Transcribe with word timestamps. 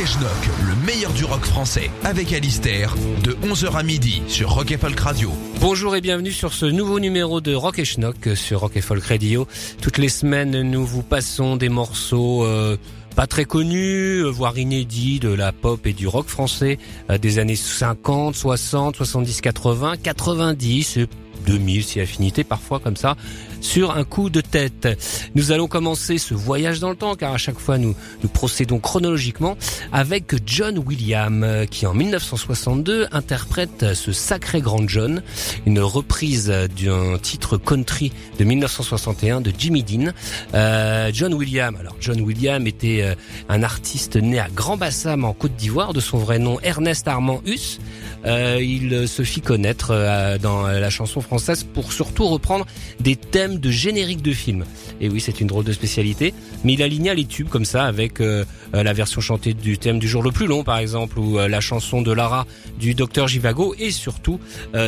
Rock 0.00 0.48
le 0.66 0.86
meilleur 0.86 1.12
du 1.12 1.26
rock 1.26 1.44
français, 1.44 1.90
avec 2.04 2.32
Alistair, 2.32 2.94
de 3.22 3.32
11h 3.46 3.76
à 3.76 3.82
midi 3.82 4.22
sur 4.28 4.48
Rock 4.48 4.70
et 4.70 4.78
Folk 4.78 4.98
Radio. 4.98 5.30
Bonjour 5.60 5.94
et 5.94 6.00
bienvenue 6.00 6.32
sur 6.32 6.54
ce 6.54 6.64
nouveau 6.64 7.00
numéro 7.00 7.42
de 7.42 7.52
Rock 7.52 7.78
et 7.80 7.84
Schnock 7.84 8.30
sur 8.34 8.60
Rock 8.60 8.78
et 8.78 8.80
Folk 8.80 9.04
Radio. 9.04 9.46
Toutes 9.82 9.98
les 9.98 10.08
semaines, 10.08 10.62
nous 10.62 10.86
vous 10.86 11.02
passons 11.02 11.56
des 11.56 11.68
morceaux 11.68 12.46
euh, 12.46 12.78
pas 13.14 13.26
très 13.26 13.44
connus, 13.44 14.24
euh, 14.24 14.30
voire 14.30 14.56
inédits 14.56 15.20
de 15.20 15.28
la 15.28 15.52
pop 15.52 15.86
et 15.86 15.92
du 15.92 16.08
rock 16.08 16.28
français 16.28 16.78
euh, 17.10 17.18
des 17.18 17.38
années 17.38 17.54
50, 17.54 18.34
60, 18.34 18.96
70, 18.96 19.42
80, 19.42 19.96
90 20.02 20.96
et 20.96 21.08
2000 21.44 21.84
si 21.84 22.00
affinité 22.00 22.42
parfois 22.42 22.80
comme 22.80 22.96
ça 22.96 23.16
sur 23.60 23.96
un 23.96 24.04
coup 24.04 24.30
de 24.30 24.40
tête. 24.40 24.88
Nous 25.34 25.52
allons 25.52 25.68
commencer 25.68 26.18
ce 26.18 26.34
voyage 26.34 26.80
dans 26.80 26.90
le 26.90 26.96
temps 26.96 27.14
car 27.14 27.32
à 27.32 27.38
chaque 27.38 27.58
fois 27.58 27.78
nous, 27.78 27.94
procédons 28.32 28.78
chronologiquement 28.78 29.56
avec 29.92 30.34
John 30.46 30.78
Williams 30.78 31.44
euh, 31.44 31.66
qui 31.66 31.86
en 31.86 31.94
1962 31.94 33.08
interprète 33.12 33.94
ce 33.94 34.12
sacré 34.12 34.60
grand 34.60 34.88
John, 34.88 35.22
une 35.66 35.80
reprise 35.80 36.48
d'un 36.48 37.18
titre 37.18 37.56
country 37.56 38.12
de 38.38 38.44
1961 38.44 39.40
de 39.40 39.52
Jimmy 39.56 39.82
Dean. 39.82 40.12
Euh, 40.54 41.10
John 41.12 41.34
Williams, 41.34 41.76
alors 41.78 41.96
John 42.00 42.20
Williams 42.20 42.66
était 42.66 43.02
euh, 43.02 43.14
un 43.48 43.62
artiste 43.62 44.16
né 44.16 44.38
à 44.38 44.48
Grand 44.48 44.76
Bassam 44.76 45.24
en 45.24 45.32
Côte 45.32 45.56
d'Ivoire 45.56 45.92
de 45.92 46.00
son 46.00 46.18
vrai 46.18 46.38
nom 46.38 46.58
Ernest 46.62 47.08
Armand 47.08 47.40
Hus. 47.46 47.78
Euh, 48.26 48.58
il 48.60 49.08
se 49.08 49.22
fit 49.22 49.40
connaître 49.40 50.38
dans 50.42 50.66
la 50.66 50.90
chanson 50.90 51.20
française 51.20 51.64
pour 51.64 51.92
surtout 51.92 52.26
reprendre 52.26 52.66
des 53.00 53.16
thèmes 53.16 53.49
de 53.58 53.70
génériques 53.70 54.22
de 54.22 54.32
films. 54.32 54.64
Et 55.00 55.08
oui, 55.08 55.20
c'est 55.20 55.40
une 55.40 55.46
drôle 55.46 55.64
de 55.64 55.72
spécialité, 55.72 56.34
mais 56.64 56.74
il 56.74 56.82
aligna 56.82 57.14
les 57.14 57.24
tubes 57.24 57.48
comme 57.48 57.64
ça 57.64 57.84
avec 57.84 58.20
euh, 58.20 58.44
la 58.72 58.92
version 58.92 59.20
chantée 59.20 59.54
du 59.54 59.78
thème 59.78 59.98
du 59.98 60.08
jour 60.08 60.22
le 60.22 60.30
plus 60.30 60.46
long 60.46 60.62
par 60.62 60.78
exemple 60.78 61.18
ou 61.18 61.38
la 61.38 61.60
chanson 61.60 62.02
de 62.02 62.12
Lara 62.12 62.46
du 62.78 62.94
docteur 62.94 63.26
Givago 63.26 63.74
et 63.78 63.90
surtout 63.90 64.38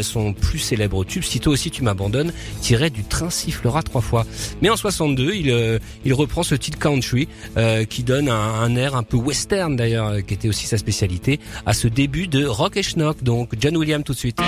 son 0.03 0.33
plus 0.33 0.59
célèbre 0.59 1.05
tube 1.05 1.23
Sitôt 1.23 1.51
aussi 1.51 1.71
tu 1.71 1.83
m'abandonnes 1.83 2.33
tiré 2.61 2.91
du 2.91 3.03
train 3.03 3.31
sifflera 3.31 3.83
trois 3.83 4.01
fois. 4.01 4.27
Mais 4.61 4.71
en 4.71 4.77
62, 4.77 5.35
il 5.35 5.81
il 6.05 6.15
reprend 6.15 6.43
ce 6.43 6.55
titre 6.55 6.79
country 6.79 7.29
qui 7.89 8.03
donne 8.03 8.29
un, 8.29 8.61
un, 8.63 8.77
air 8.77 8.95
un 8.95 9.03
peu 9.03 9.17
western 9.17 9.75
d'ailleurs 9.75 10.25
qui 10.25 10.35
était 10.35 10.49
aussi 10.49 10.67
sa 10.67 10.79
spécialité 10.79 11.41
à 11.67 11.73
ce 11.73 11.89
début 11.89 12.29
de 12.29 12.45
Rock 12.45 12.77
et 12.77 12.83
Schnock 12.83 13.23
donc 13.23 13.51
John 13.59 13.77
Williams 13.77 14.05
tout 14.05 14.13
de 14.13 14.19
suite. 14.19 14.39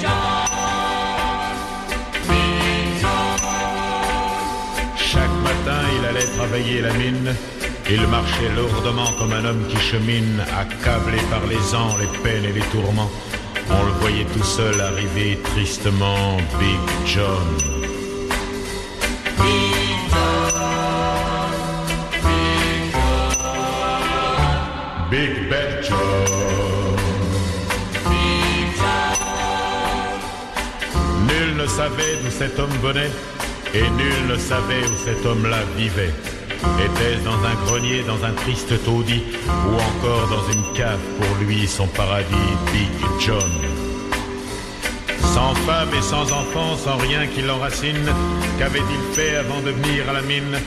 Chaque 0.00 0.31
la 6.52 6.92
mine. 6.92 7.34
Il 7.90 8.06
marchait 8.08 8.50
lourdement 8.54 9.10
comme 9.18 9.32
un 9.32 9.44
homme 9.44 9.66
qui 9.68 9.78
chemine, 9.78 10.44
accablé 10.58 11.18
par 11.30 11.46
les 11.46 11.74
ans, 11.74 11.96
les 11.98 12.18
peines 12.18 12.44
et 12.44 12.52
les 12.52 12.66
tourments. 12.70 13.10
On 13.70 13.84
le 13.86 13.92
voyait 14.00 14.26
tout 14.26 14.44
seul 14.44 14.78
arriver 14.80 15.38
tristement, 15.42 16.36
Big 16.58 16.78
John. 17.06 17.56
Big 19.38 20.10
John, 20.10 21.48
Big 25.10 25.48
Bad 25.48 25.84
John. 25.88 25.98
Nul 31.28 31.56
ne 31.56 31.66
savait 31.66 32.16
d'où 32.22 32.30
cet 32.30 32.58
homme 32.58 32.76
venait, 32.82 33.10
et 33.74 33.88
nul 33.90 34.26
ne 34.28 34.36
savait 34.36 34.84
où 34.84 35.04
cet 35.04 35.24
homme-là 35.24 35.60
vivait. 35.78 36.12
Était-ce 36.78 37.24
dans 37.24 37.44
un 37.44 37.54
grenier, 37.66 38.02
dans 38.02 38.24
un 38.24 38.32
triste 38.32 38.72
taudis, 38.84 39.22
ou 39.68 39.74
encore 39.74 40.28
dans 40.28 40.52
une 40.52 40.64
cave 40.74 41.00
pour 41.20 41.36
lui, 41.44 41.66
son 41.66 41.86
paradis, 41.88 42.34
Big 42.72 42.88
John? 43.20 43.52
Sans 45.34 45.54
femme 45.66 45.88
et 45.96 46.02
sans 46.02 46.30
enfant, 46.32 46.76
sans 46.76 46.96
rien 46.98 47.26
qui 47.26 47.42
l'enracine, 47.42 48.06
qu'avait-il 48.58 49.14
fait 49.14 49.36
avant 49.36 49.60
de 49.60 49.70
venir 49.70 50.08
à 50.08 50.12
la 50.12 50.22
mine? 50.22 50.58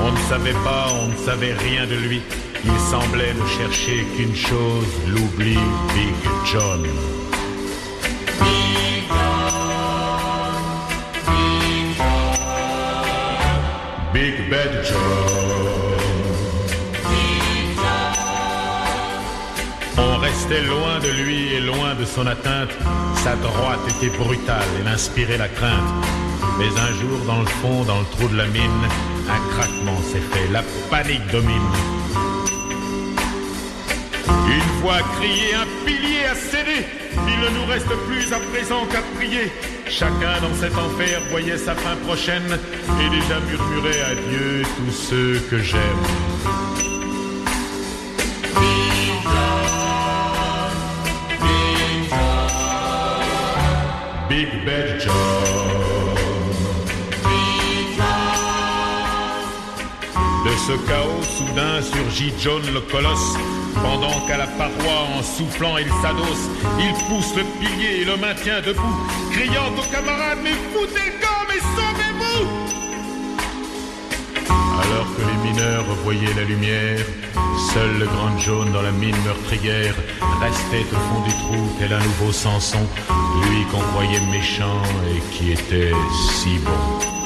On 0.00 0.12
ne 0.12 0.18
savait 0.28 0.58
pas, 0.64 0.86
on 1.02 1.08
ne 1.08 1.16
savait 1.16 1.54
rien 1.54 1.86
de 1.86 1.96
lui. 1.96 2.22
Il 2.64 2.78
semblait 2.78 3.34
ne 3.34 3.46
chercher 3.46 4.04
qu'une 4.16 4.36
chose, 4.36 4.86
l'oubli, 5.08 5.58
Big 5.94 6.14
John. 6.52 6.86
Big 14.14 14.50
Bad 14.50 14.84
John. 14.84 15.21
Restait 20.42 20.62
loin 20.62 20.98
de 20.98 21.08
lui 21.22 21.54
et 21.54 21.60
loin 21.60 21.94
de 21.94 22.04
son 22.04 22.26
atteinte. 22.26 22.70
Sa 23.22 23.36
droite 23.36 23.80
était 23.88 24.16
brutale 24.16 24.66
et 24.80 24.84
l'inspirait 24.84 25.38
la 25.38 25.48
crainte. 25.48 25.88
Mais 26.58 26.66
un 26.66 26.92
jour, 27.00 27.18
dans 27.26 27.40
le 27.40 27.46
fond, 27.46 27.84
dans 27.84 28.00
le 28.00 28.06
trou 28.06 28.28
de 28.28 28.36
la 28.36 28.46
mine, 28.46 28.82
un 29.28 29.54
craquement 29.54 30.00
s'est 30.02 30.26
fait. 30.32 30.48
La 30.52 30.62
panique 30.90 31.26
domine. 31.30 31.70
Une 34.26 34.80
voix 34.80 35.02
criée, 35.16 35.54
un 35.54 35.86
pilier 35.86 36.24
a 36.30 36.34
cédé. 36.34 36.86
Il 37.14 37.40
ne 37.40 37.60
nous 37.60 37.66
reste 37.70 37.92
plus 38.08 38.32
à 38.32 38.40
présent 38.52 38.84
qu'à 38.86 39.02
prier. 39.16 39.52
Chacun 39.88 40.40
dans 40.40 40.54
cet 40.60 40.76
enfer 40.76 41.20
voyait 41.30 41.58
sa 41.58 41.74
fin 41.74 41.96
prochaine 42.06 42.58
et 43.00 43.10
déjà 43.10 43.38
murmurait 43.40 44.02
adieu 44.10 44.62
tous 44.76 44.92
ceux 44.92 45.40
que 45.50 45.58
j'aime. 45.58 46.31
Ce 60.66 60.72
chaos 60.86 61.22
soudain 61.22 61.82
surgit 61.82 62.32
John 62.38 62.62
le 62.72 62.80
colosse. 62.80 63.36
Pendant 63.74 64.26
qu'à 64.26 64.36
la 64.36 64.46
paroi, 64.46 64.96
en 65.16 65.22
soufflant, 65.22 65.76
il 65.78 65.88
s'adosse, 66.00 66.46
il 66.78 66.92
pousse 67.08 67.34
le 67.36 67.42
pilier 67.58 68.02
et 68.02 68.04
le 68.04 68.16
maintient 68.16 68.60
debout, 68.60 68.96
criant 69.32 69.72
aux 69.76 69.90
camarades 69.90 70.38
Mais 70.42 70.56
foutez 70.72 71.06
le 71.06 71.20
camp, 71.20 71.42
mais 71.48 71.60
sauvez-vous 71.76 72.46
Alors 74.82 75.08
que 75.16 75.22
les 75.22 75.50
mineurs 75.50 75.86
voyaient 76.04 76.34
la 76.36 76.44
lumière, 76.44 77.04
seul 77.72 77.98
le 77.98 78.06
grand 78.06 78.38
jaune 78.38 78.72
dans 78.72 78.82
la 78.82 78.92
mine 78.92 79.16
meurtrière 79.24 79.96
restait 80.40 80.86
au 80.92 81.00
fond 81.08 81.20
du 81.24 81.30
trou 81.30 81.76
tel 81.78 81.92
un 81.92 82.00
nouveau 82.00 82.30
Samson, 82.30 82.86
lui 83.48 83.64
qu'on 83.72 83.80
croyait 83.80 84.20
méchant 84.30 84.82
et 85.08 85.20
qui 85.34 85.52
était 85.52 85.92
si 86.38 86.58
bon. 86.58 87.21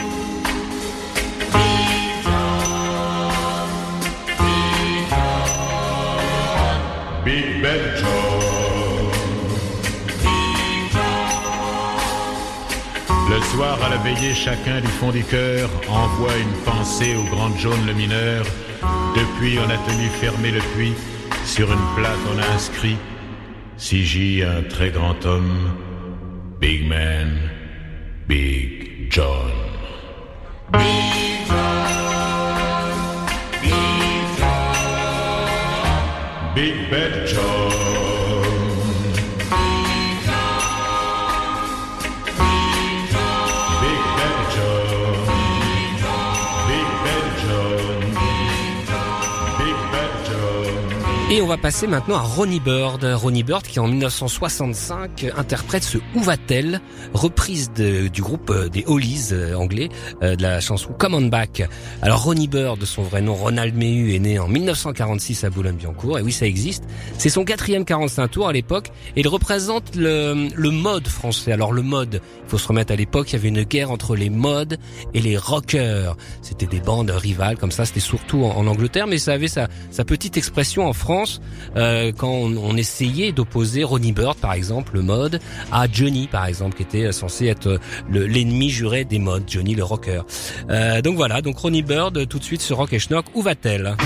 À 13.62 13.88
la 13.88 13.96
veillée, 13.96 14.34
chacun 14.34 14.80
du 14.80 14.86
fond 14.86 15.10
du 15.10 15.24
cœur 15.24 15.70
envoie 15.88 16.36
une 16.36 16.52
pensée 16.64 17.14
au 17.16 17.22
grand 17.34 17.56
John 17.56 17.78
le 17.86 17.94
mineur. 17.94 18.44
Depuis, 19.14 19.58
on 19.58 19.70
a 19.70 19.78
tenu 19.78 20.08
fermé 20.20 20.50
le 20.50 20.60
puits. 20.74 20.94
Sur 21.44 21.72
une 21.72 21.86
plaque, 21.96 22.18
on 22.34 22.38
a 22.38 22.54
inscrit 22.54 22.96
Si 23.76 24.04
j'y 24.04 24.42
un 24.42 24.62
très 24.62 24.90
grand 24.90 25.24
homme, 25.24 25.70
Big 26.60 26.86
Man, 26.86 27.38
Big 28.28 29.10
John. 29.10 29.52
Big 30.72 31.46
John, 31.48 31.86
Big 33.62 33.72
John, 34.38 34.74
Big 36.54 36.90
Bad 36.90 37.26
John. 37.26 37.65
Et 51.36 51.42
on 51.42 51.46
va 51.46 51.58
passer 51.58 51.86
maintenant 51.86 52.16
à 52.16 52.22
Ronnie 52.22 52.60
Bird. 52.60 53.04
Ronnie 53.04 53.42
Bird 53.42 53.62
qui 53.62 53.78
en 53.78 53.88
1965 53.88 55.26
interprète 55.36 55.82
ce 55.82 55.98
Où 56.14 56.20
va-t-elle 56.20 56.80
reprise 57.12 57.70
du 57.72 58.22
groupe 58.22 58.48
euh, 58.48 58.70
des 58.70 58.84
Hollies 58.86 59.28
euh, 59.32 59.54
anglais 59.54 59.90
euh, 60.22 60.34
de 60.34 60.40
la 60.40 60.60
chanson 60.60 60.94
Come 60.98 61.12
on 61.12 61.26
Back. 61.26 61.68
Alors 62.00 62.22
Ronnie 62.22 62.48
Bird, 62.48 62.82
son 62.86 63.02
vrai 63.02 63.20
nom 63.20 63.34
Ronald 63.34 63.76
Mehu, 63.76 64.14
est 64.14 64.18
né 64.18 64.38
en 64.38 64.48
1946 64.48 65.44
à 65.44 65.50
Boulogne-Billancourt. 65.50 66.20
Et 66.20 66.22
oui, 66.22 66.32
ça 66.32 66.46
existe. 66.46 66.84
C'est 67.18 67.28
son 67.28 67.44
quatrième 67.44 67.84
45 67.84 68.28
tours 68.28 68.48
à 68.48 68.54
l'époque 68.54 68.88
et 69.14 69.20
il 69.20 69.28
représente 69.28 69.94
le, 69.94 70.48
le 70.54 70.70
mode 70.70 71.06
français. 71.06 71.52
Alors 71.52 71.74
le 71.74 71.82
mode, 71.82 72.22
il 72.44 72.48
faut 72.48 72.56
se 72.56 72.66
remettre 72.66 72.94
à 72.94 72.96
l'époque, 72.96 73.30
il 73.32 73.34
y 73.34 73.38
avait 73.38 73.48
une 73.48 73.64
guerre 73.64 73.90
entre 73.90 74.16
les 74.16 74.30
modes 74.30 74.78
et 75.12 75.20
les 75.20 75.36
rockers. 75.36 76.16
C'était 76.40 76.64
des 76.64 76.80
bandes 76.80 77.10
rivales 77.10 77.58
comme 77.58 77.72
ça. 77.72 77.84
C'était 77.84 78.00
surtout 78.00 78.44
en, 78.44 78.66
Angleterre, 78.66 79.06
mais 79.06 79.18
ça 79.18 79.34
avait 79.34 79.48
sa, 79.48 79.68
sa 79.90 80.06
petite 80.06 80.38
expression 80.38 80.88
en 80.88 80.94
France 80.94 81.25
euh, 81.76 82.12
quand 82.16 82.30
on, 82.30 82.76
essayait 82.76 83.32
d'opposer 83.32 83.84
Ronnie 83.84 84.12
Bird 84.12 84.36
par 84.36 84.52
exemple 84.52 84.92
le 84.94 85.02
mode 85.02 85.40
à 85.72 85.86
Johnny 85.90 86.26
par 86.26 86.46
exemple 86.46 86.76
qui 86.76 86.82
était 86.82 87.10
censé 87.12 87.46
être 87.46 87.80
l'ennemi 88.10 88.68
juré 88.68 89.04
des 89.04 89.18
modes 89.18 89.44
Johnny 89.46 89.74
le 89.74 89.84
rocker. 89.84 90.22
Euh, 90.70 91.00
donc 91.00 91.16
voilà 91.16 91.40
donc 91.40 91.58
Ronnie 91.58 91.82
Bird 91.82 92.28
tout 92.28 92.38
de 92.38 92.44
suite 92.44 92.60
sur 92.60 92.76
Rock 92.76 92.92
et 92.92 92.98
Schnock 92.98 93.26
où 93.34 93.42
va-t-elle? 93.42 93.96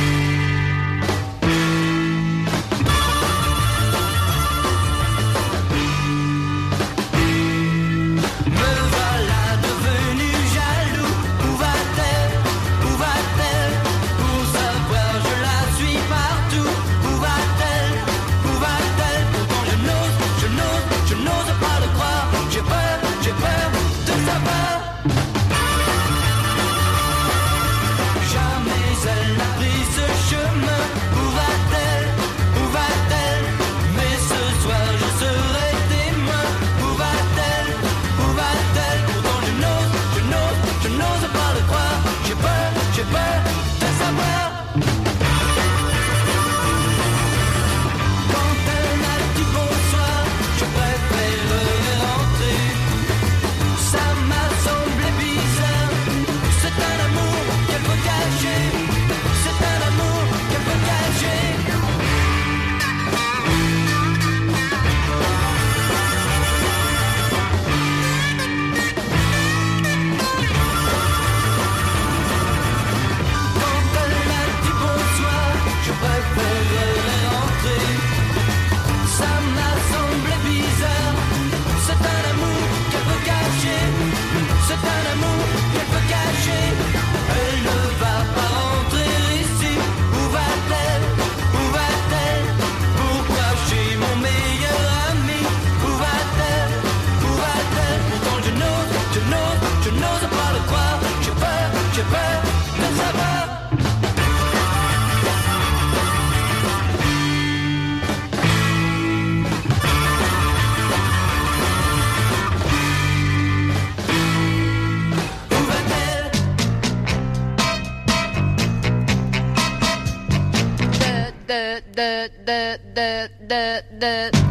the 122.47 122.79
the 122.95 123.31
the 123.49 123.85
the 123.99 124.50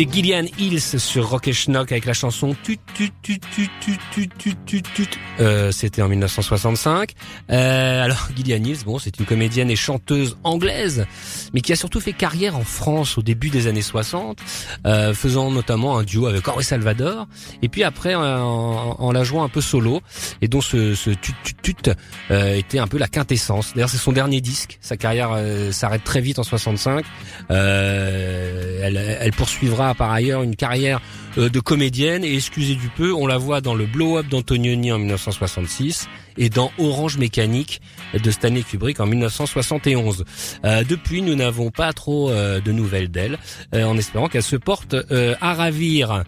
C'était 0.00 0.14
Gillian 0.14 0.46
Hills 0.58 0.98
sur 0.98 1.28
Rock 1.28 1.46
et 1.48 1.52
Schnock 1.52 1.92
avec 1.92 2.06
la 2.06 2.14
chanson 2.14 2.56
Tut 2.62 2.78
Tut 2.94 3.12
Tut 3.20 3.38
Tut 3.54 3.68
Tut 3.82 3.98
Tut 4.10 4.28
Tut 4.38 4.56
Tut 4.64 4.82
Tut. 4.94 5.08
Euh, 5.40 5.70
C'était 5.72 6.00
en 6.00 6.08
1965. 6.08 7.12
Euh, 7.50 8.02
alors 8.02 8.30
Gillian 8.34 8.64
Hills, 8.64 8.78
bon, 8.86 8.98
c'est 8.98 9.18
une 9.18 9.26
comédienne 9.26 9.70
et 9.70 9.76
chanteuse 9.76 10.38
anglaise, 10.42 11.04
mais 11.52 11.60
qui 11.60 11.74
a 11.74 11.76
surtout 11.76 12.00
fait 12.00 12.14
carrière 12.14 12.56
en 12.56 12.64
France 12.64 13.18
au 13.18 13.22
début 13.22 13.50
des 13.50 13.66
années 13.66 13.82
60, 13.82 14.38
euh, 14.86 15.12
faisant 15.12 15.50
notamment 15.50 15.98
un 15.98 16.02
duo 16.02 16.24
avec 16.28 16.48
Henri 16.48 16.64
Salvador, 16.64 17.26
et 17.60 17.68
puis 17.68 17.84
après 17.84 18.14
en, 18.14 18.22
en 18.22 19.12
la 19.12 19.22
jouant 19.22 19.44
un 19.44 19.50
peu 19.50 19.60
solo, 19.60 20.00
et 20.40 20.48
dont 20.48 20.62
ce, 20.62 20.94
ce 20.94 21.10
Tut 21.10 21.34
Tut 21.44 21.74
Tut 21.74 21.90
euh, 22.30 22.54
était 22.54 22.78
un 22.78 22.86
peu 22.86 22.96
la 22.96 23.08
quintessence. 23.08 23.74
D'ailleurs, 23.74 23.90
c'est 23.90 23.98
son 23.98 24.12
dernier 24.12 24.40
disque. 24.40 24.78
Sa 24.80 24.96
carrière 24.96 25.32
euh, 25.34 25.72
s'arrête 25.72 26.04
très 26.04 26.22
vite 26.22 26.38
en 26.38 26.42
65. 26.42 27.04
Euh, 27.50 28.80
elle, 28.82 28.96
elle 28.96 29.32
poursuivra 29.32 29.89
par 29.94 30.10
ailleurs 30.10 30.42
une 30.42 30.56
carrière 30.56 31.00
euh, 31.38 31.48
de 31.48 31.60
comédienne 31.60 32.24
et 32.24 32.34
excusez 32.34 32.74
du 32.74 32.88
peu, 32.88 33.12
on 33.12 33.26
la 33.26 33.38
voit 33.38 33.60
dans 33.60 33.74
le 33.74 33.86
Blow 33.86 34.18
Up 34.18 34.28
d'Antonioni 34.28 34.92
en 34.92 34.98
1966 34.98 36.08
et 36.38 36.48
dans 36.48 36.72
Orange 36.78 37.18
Mécanique 37.18 37.80
de 38.14 38.30
Stanley 38.30 38.62
Kubrick 38.62 38.98
en 39.00 39.06
1971. 39.06 40.24
Euh, 40.64 40.84
depuis, 40.84 41.22
nous 41.22 41.34
n'avons 41.34 41.70
pas 41.70 41.92
trop 41.92 42.30
euh, 42.30 42.60
de 42.60 42.72
nouvelles 42.72 43.10
d'elle, 43.10 43.38
euh, 43.74 43.84
en 43.84 43.96
espérant 43.96 44.28
qu'elle 44.28 44.42
se 44.42 44.56
porte 44.56 44.94
euh, 44.94 45.34
à 45.40 45.54
ravir. 45.54 46.24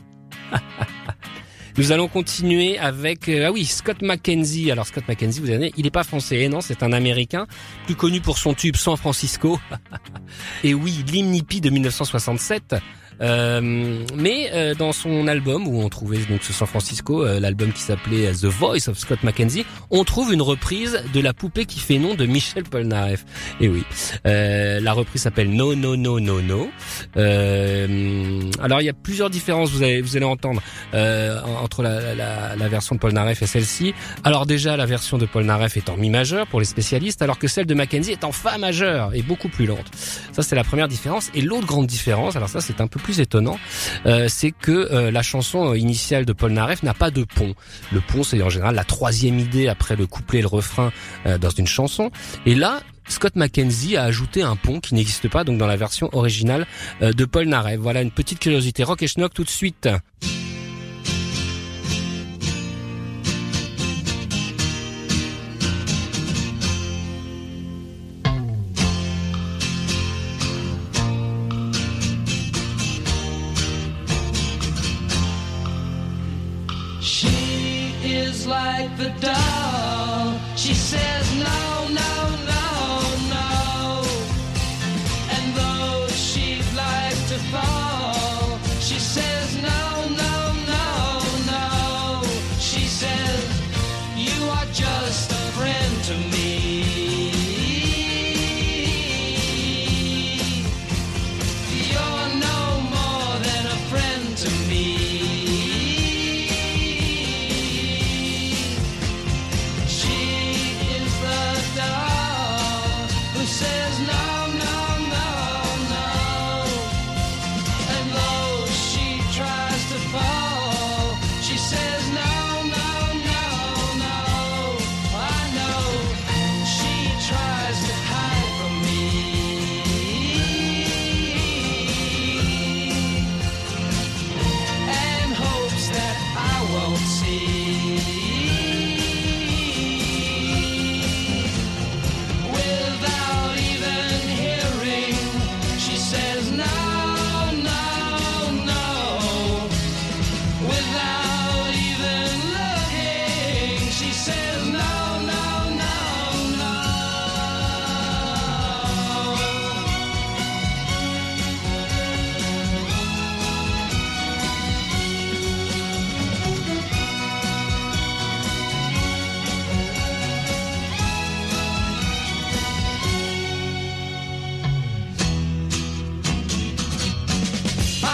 Nous 1.78 1.90
allons 1.90 2.06
continuer 2.06 2.78
avec 2.78 3.30
ah 3.30 3.50
oui 3.50 3.64
Scott 3.64 4.02
McKenzie. 4.02 4.70
Alors 4.70 4.86
Scott 4.86 5.04
McKenzie, 5.08 5.40
vous 5.40 5.48
avez 5.48 5.72
il 5.78 5.84
n'est 5.84 5.90
pas 5.90 6.04
français, 6.04 6.46
non, 6.48 6.60
c'est 6.60 6.82
un 6.82 6.92
Américain, 6.92 7.46
plus 7.86 7.94
connu 7.94 8.20
pour 8.20 8.36
son 8.36 8.52
tube 8.52 8.76
San 8.76 8.98
Francisco. 8.98 9.58
et 10.64 10.74
oui, 10.74 11.02
l'hymne 11.10 11.34
hippie 11.34 11.62
de 11.62 11.70
1967. 11.70 12.76
Euh, 13.22 13.60
mais 14.16 14.50
euh, 14.52 14.74
dans 14.74 14.92
son 14.92 15.28
album 15.28 15.66
où 15.68 15.80
on 15.80 15.88
trouvait 15.88 16.18
donc 16.28 16.42
ce 16.42 16.52
San 16.52 16.66
Francisco, 16.66 17.24
euh, 17.24 17.40
l'album 17.40 17.72
qui 17.72 17.82
s'appelait 17.82 18.32
The 18.32 18.46
Voice 18.46 18.88
of 18.88 18.98
Scott 18.98 19.22
McKenzie, 19.22 19.64
on 19.90 20.04
trouve 20.04 20.32
une 20.32 20.42
reprise 20.42 21.02
de 21.12 21.20
la 21.20 21.32
poupée 21.32 21.66
qui 21.66 21.78
fait 21.78 21.98
nom 21.98 22.14
de 22.14 22.26
Michel 22.26 22.64
Polnareff. 22.64 23.24
Et 23.60 23.68
oui, 23.68 23.84
la 24.24 24.92
reprise 24.92 25.22
s'appelle 25.22 25.50
No 25.50 25.74
No 25.74 25.96
No 25.96 26.20
No 26.20 26.40
No. 26.42 26.68
alors 27.16 28.80
il 28.80 28.84
y 28.84 28.88
a 28.88 28.94
plusieurs 28.94 29.30
différences, 29.30 29.70
vous 29.70 29.82
allez 29.82 30.00
vous 30.00 30.16
allez 30.16 30.26
entendre 30.26 30.62
entre 30.92 31.82
la, 31.82 32.14
la, 32.14 32.56
la, 32.56 32.68
version 32.68 32.94
de 32.94 33.00
Polnareff 33.00 33.42
et 33.42 33.46
celle-ci. 33.46 33.94
Alors 34.24 34.46
déjà 34.46 34.76
la 34.76 34.86
version 34.86 35.18
de 35.18 35.26
Polnareff 35.26 35.76
est 35.76 35.88
en 35.88 35.96
mi 35.96 36.10
majeur 36.10 36.46
pour 36.46 36.60
les 36.60 36.66
spécialistes, 36.66 37.22
alors 37.22 37.38
que 37.38 37.48
celle 37.48 37.66
de 37.66 37.74
Mackenzie 37.74 38.12
est 38.12 38.24
en 38.24 38.32
fa 38.32 38.58
majeur 38.58 39.14
et 39.14 39.22
beaucoup 39.22 39.48
plus 39.48 39.66
lente. 39.66 39.86
Ça 40.32 40.42
c'est 40.42 40.56
la 40.56 40.64
première 40.64 40.88
différence. 40.88 41.30
Et 41.34 41.40
l'autre 41.40 41.66
grande 41.66 41.86
différence, 41.86 42.36
alors 42.36 42.48
ça 42.48 42.60
c'est 42.60 42.80
un 42.80 42.86
peu 42.86 42.98
plus 42.98 43.11
étonnant, 43.20 43.58
euh, 44.06 44.26
c'est 44.28 44.50
que 44.50 44.70
euh, 44.70 45.10
la 45.10 45.22
chanson 45.22 45.74
initiale 45.74 46.24
de 46.24 46.32
Paul 46.32 46.52
Naref 46.52 46.82
n'a 46.82 46.94
pas 46.94 47.10
de 47.10 47.24
pont. 47.24 47.54
Le 47.92 48.00
pont, 48.00 48.22
c'est 48.22 48.40
en 48.42 48.50
général 48.50 48.74
la 48.74 48.84
troisième 48.84 49.38
idée 49.38 49.68
après 49.68 49.96
le 49.96 50.06
couplet 50.06 50.40
et 50.40 50.42
le 50.42 50.48
refrain 50.48 50.92
euh, 51.26 51.38
dans 51.38 51.50
une 51.50 51.66
chanson. 51.66 52.10
Et 52.46 52.54
là, 52.54 52.80
Scott 53.08 53.36
McKenzie 53.36 53.96
a 53.96 54.04
ajouté 54.04 54.42
un 54.42 54.56
pont 54.56 54.80
qui 54.80 54.94
n'existe 54.94 55.28
pas 55.28 55.44
donc 55.44 55.58
dans 55.58 55.66
la 55.66 55.76
version 55.76 56.08
originale 56.12 56.66
de 57.00 57.24
Paul 57.24 57.46
Naref. 57.46 57.78
Voilà 57.80 58.00
une 58.00 58.12
petite 58.12 58.38
curiosité 58.38 58.84
rock 58.84 59.02
et 59.02 59.08
schnock 59.08 59.34
tout 59.34 59.44
de 59.44 59.50
suite. 59.50 59.88
the 79.02 79.10
dark. 79.20 79.51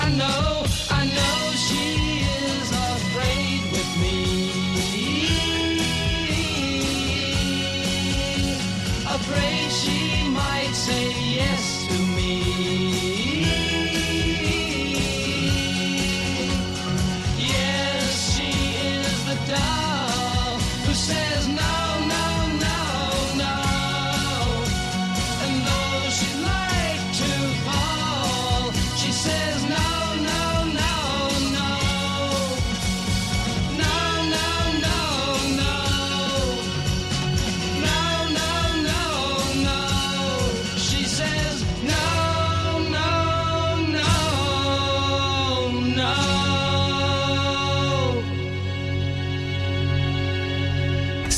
I 0.09 0.17
know, 0.17 0.58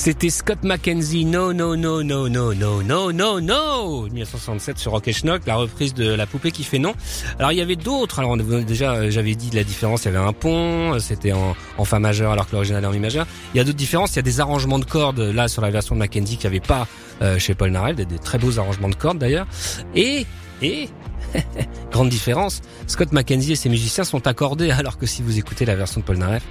C'était 0.03 0.31
Scott 0.31 0.61
McKenzie, 0.63 1.27
no, 1.27 1.53
no, 1.53 1.77
no, 1.77 2.03
no, 2.03 2.27
no, 2.27 2.55
no, 2.55 2.83
no, 2.83 3.13
no, 3.13 3.41
no, 3.43 4.03
1967 4.05 4.79
sur 4.79 4.93
Rock 4.93 5.09
et 5.09 5.13
Schnock, 5.13 5.43
la 5.47 5.57
reprise 5.57 5.93
de 5.93 6.15
La 6.15 6.27
Poupée 6.27 6.53
qui 6.53 6.65
fait 6.65 6.79
non. 6.79 6.95
Alors 7.39 7.53
il 7.53 7.59
y 7.59 7.61
avait 7.61 7.77
d'autres, 7.77 8.19
alors 8.19 8.35
déjà 8.39 8.95
euh, 8.95 9.11
j'avais 9.11 9.35
dit 9.35 9.51
la 9.51 9.63
différence, 9.63 10.05
il 10.05 10.07
y 10.07 10.17
avait 10.17 10.27
un 10.27 10.33
pont, 10.33 10.95
euh, 10.95 11.01
c'était 11.01 11.33
en, 11.33 11.55
en 11.77 11.85
Fa 11.85 11.99
majeur 11.99 12.33
alors 12.33 12.47
que 12.47 12.53
l'original 12.53 12.83
est 12.83 12.87
en 12.87 12.93
Mi 12.93 12.99
majeur. 12.99 13.27
Il 13.53 13.59
y 13.59 13.61
a 13.61 13.65
d'autres 13.65 13.77
différences, 13.77 14.13
il 14.13 14.17
y 14.17 14.21
a 14.21 14.23
des 14.23 14.41
arrangements 14.41 14.79
de 14.79 14.87
cordes 14.87 15.21
là 15.21 15.49
sur 15.49 15.61
la 15.61 15.69
version 15.69 15.95
de 15.95 15.99
Mackenzie 15.99 16.39
qu'il 16.39 16.49
n'y 16.49 16.57
avait 16.57 16.67
pas 16.67 16.89
euh, 17.21 17.39
chez 17.39 17.55
Paul 17.55 17.71
Narel, 17.71 17.95
des, 17.95 18.07
des 18.07 18.19
très 18.19 18.39
beaux 18.39 18.59
arrangements 18.59 18.89
de 18.89 18.95
cordes 18.95 19.19
d'ailleurs. 19.19 19.47
Et, 19.95 20.25
et 20.63 20.89
Grande 21.93 22.09
différence, 22.09 22.61
Scott 22.87 23.13
McKenzie 23.13 23.53
et 23.53 23.57
ses 23.57 23.69
musiciens 23.69 24.05
sont 24.05 24.27
accordés 24.27 24.71
alors 24.71 24.99
que 24.99 25.07
si 25.07 25.23
vous 25.23 25.39
écoutez 25.39 25.65
la 25.65 25.75
version 25.75 26.01
de 26.01 26.07
Paul 26.07 26.19
Naref, 26.19 26.43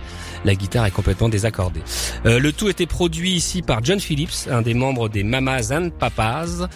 la 0.46 0.56
guitare 0.56 0.86
est 0.86 0.92
complètement 0.92 1.30
désaccordée. 1.30 1.82
Euh, 2.26 2.40
le 2.40 2.52
tout 2.54 2.70
était 2.70 2.86
produit 2.86 3.32
ici 3.32 3.62
par 3.62 3.84
John 3.84 4.00
Phillips, 4.00 4.48
un 4.50 4.62
des 4.62 4.74
membres 4.74 5.10
des 5.10 5.24
Mamas 5.24 5.72
and 5.72 5.90
Papas. 5.98 6.68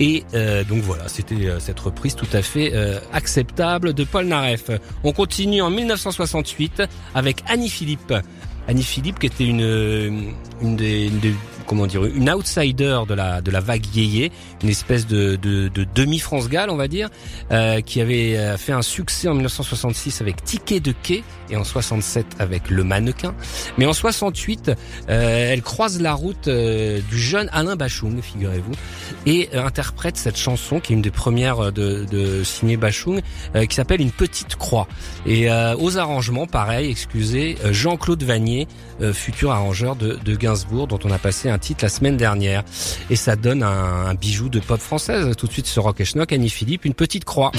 Et 0.00 0.24
euh, 0.34 0.64
donc 0.64 0.82
voilà, 0.82 1.08
c'était 1.08 1.46
euh, 1.46 1.58
cette 1.60 1.80
reprise 1.80 2.14
tout 2.14 2.26
à 2.32 2.42
fait 2.42 2.72
euh, 2.74 2.98
acceptable 3.12 3.94
de 3.94 4.04
Paul 4.04 4.26
Naref. 4.26 4.70
On 5.04 5.12
continue 5.12 5.62
en 5.62 5.70
1968 5.70 6.82
avec 7.14 7.42
Annie 7.48 7.68
Philippe. 7.68 8.14
Annie 8.66 8.82
Philippe 8.82 9.18
qui 9.18 9.26
était 9.26 9.46
une, 9.46 9.60
une 9.60 10.34
une 10.60 10.76
des- 10.76 11.34
comment 11.68 11.86
dire 11.86 12.04
une 12.04 12.30
outsider 12.30 13.00
de 13.06 13.14
la 13.14 13.40
de 13.40 13.50
la 13.50 13.60
vague 13.60 13.86
yéyé, 13.94 14.32
une 14.62 14.70
espèce 14.70 15.06
de, 15.06 15.36
de, 15.36 15.68
de 15.68 15.86
demi 15.94 16.18
France 16.18 16.48
Gall 16.48 16.70
on 16.70 16.76
va 16.76 16.88
dire, 16.88 17.08
euh, 17.52 17.80
qui 17.80 18.00
avait 18.00 18.36
euh, 18.36 18.56
fait 18.56 18.72
un 18.72 18.82
succès 18.82 19.28
en 19.28 19.34
1966 19.34 20.20
avec 20.20 20.42
Ticket 20.42 20.80
de 20.80 20.92
quai 20.92 21.22
et 21.50 21.56
en 21.56 21.64
67 21.64 22.26
avec 22.38 22.70
Le 22.70 22.84
Mannequin. 22.84 23.34
Mais 23.76 23.86
en 23.86 23.92
68, 23.92 24.72
euh, 25.08 25.52
elle 25.52 25.62
croise 25.62 26.00
la 26.00 26.14
route 26.14 26.48
euh, 26.48 27.00
du 27.10 27.18
jeune 27.18 27.48
Alain 27.52 27.76
Bachung, 27.76 28.20
figurez-vous, 28.20 28.72
et 29.26 29.48
euh, 29.54 29.64
interprète 29.64 30.16
cette 30.16 30.36
chanson 30.36 30.80
qui 30.80 30.92
est 30.92 30.96
une 30.96 31.02
des 31.02 31.10
premières 31.10 31.66
euh, 31.66 31.70
de, 31.70 32.04
de 32.10 32.44
signer 32.44 32.76
Bachung, 32.76 33.20
qui 33.68 33.74
s'appelle 33.74 34.00
Une 34.00 34.10
petite 34.10 34.56
croix. 34.56 34.86
Et 35.26 35.48
aux 35.50 35.98
arrangements, 35.98 36.46
pareil, 36.46 36.90
excusez, 36.90 37.56
Jean-Claude 37.70 38.22
Vanier, 38.22 38.66
futur 39.12 39.50
arrangeur 39.50 39.96
de, 39.96 40.18
de 40.24 40.36
Gainsbourg, 40.36 40.86
dont 40.86 40.98
on 41.04 41.10
a 41.10 41.18
passé 41.18 41.48
un 41.50 41.57
titre 41.58 41.84
la 41.84 41.88
semaine 41.88 42.16
dernière. 42.16 42.62
Et 43.10 43.16
ça 43.16 43.36
donne 43.36 43.62
un, 43.62 44.06
un 44.06 44.14
bijou 44.14 44.48
de 44.48 44.60
pop 44.60 44.80
française. 44.80 45.34
Tout 45.36 45.46
de 45.46 45.52
suite 45.52 45.66
sur 45.66 45.84
Rock 45.84 46.00
et 46.00 46.04
Schnock, 46.04 46.32
Annie 46.32 46.50
Philippe, 46.50 46.84
Une 46.84 46.94
petite 46.94 47.24
croix. 47.24 47.52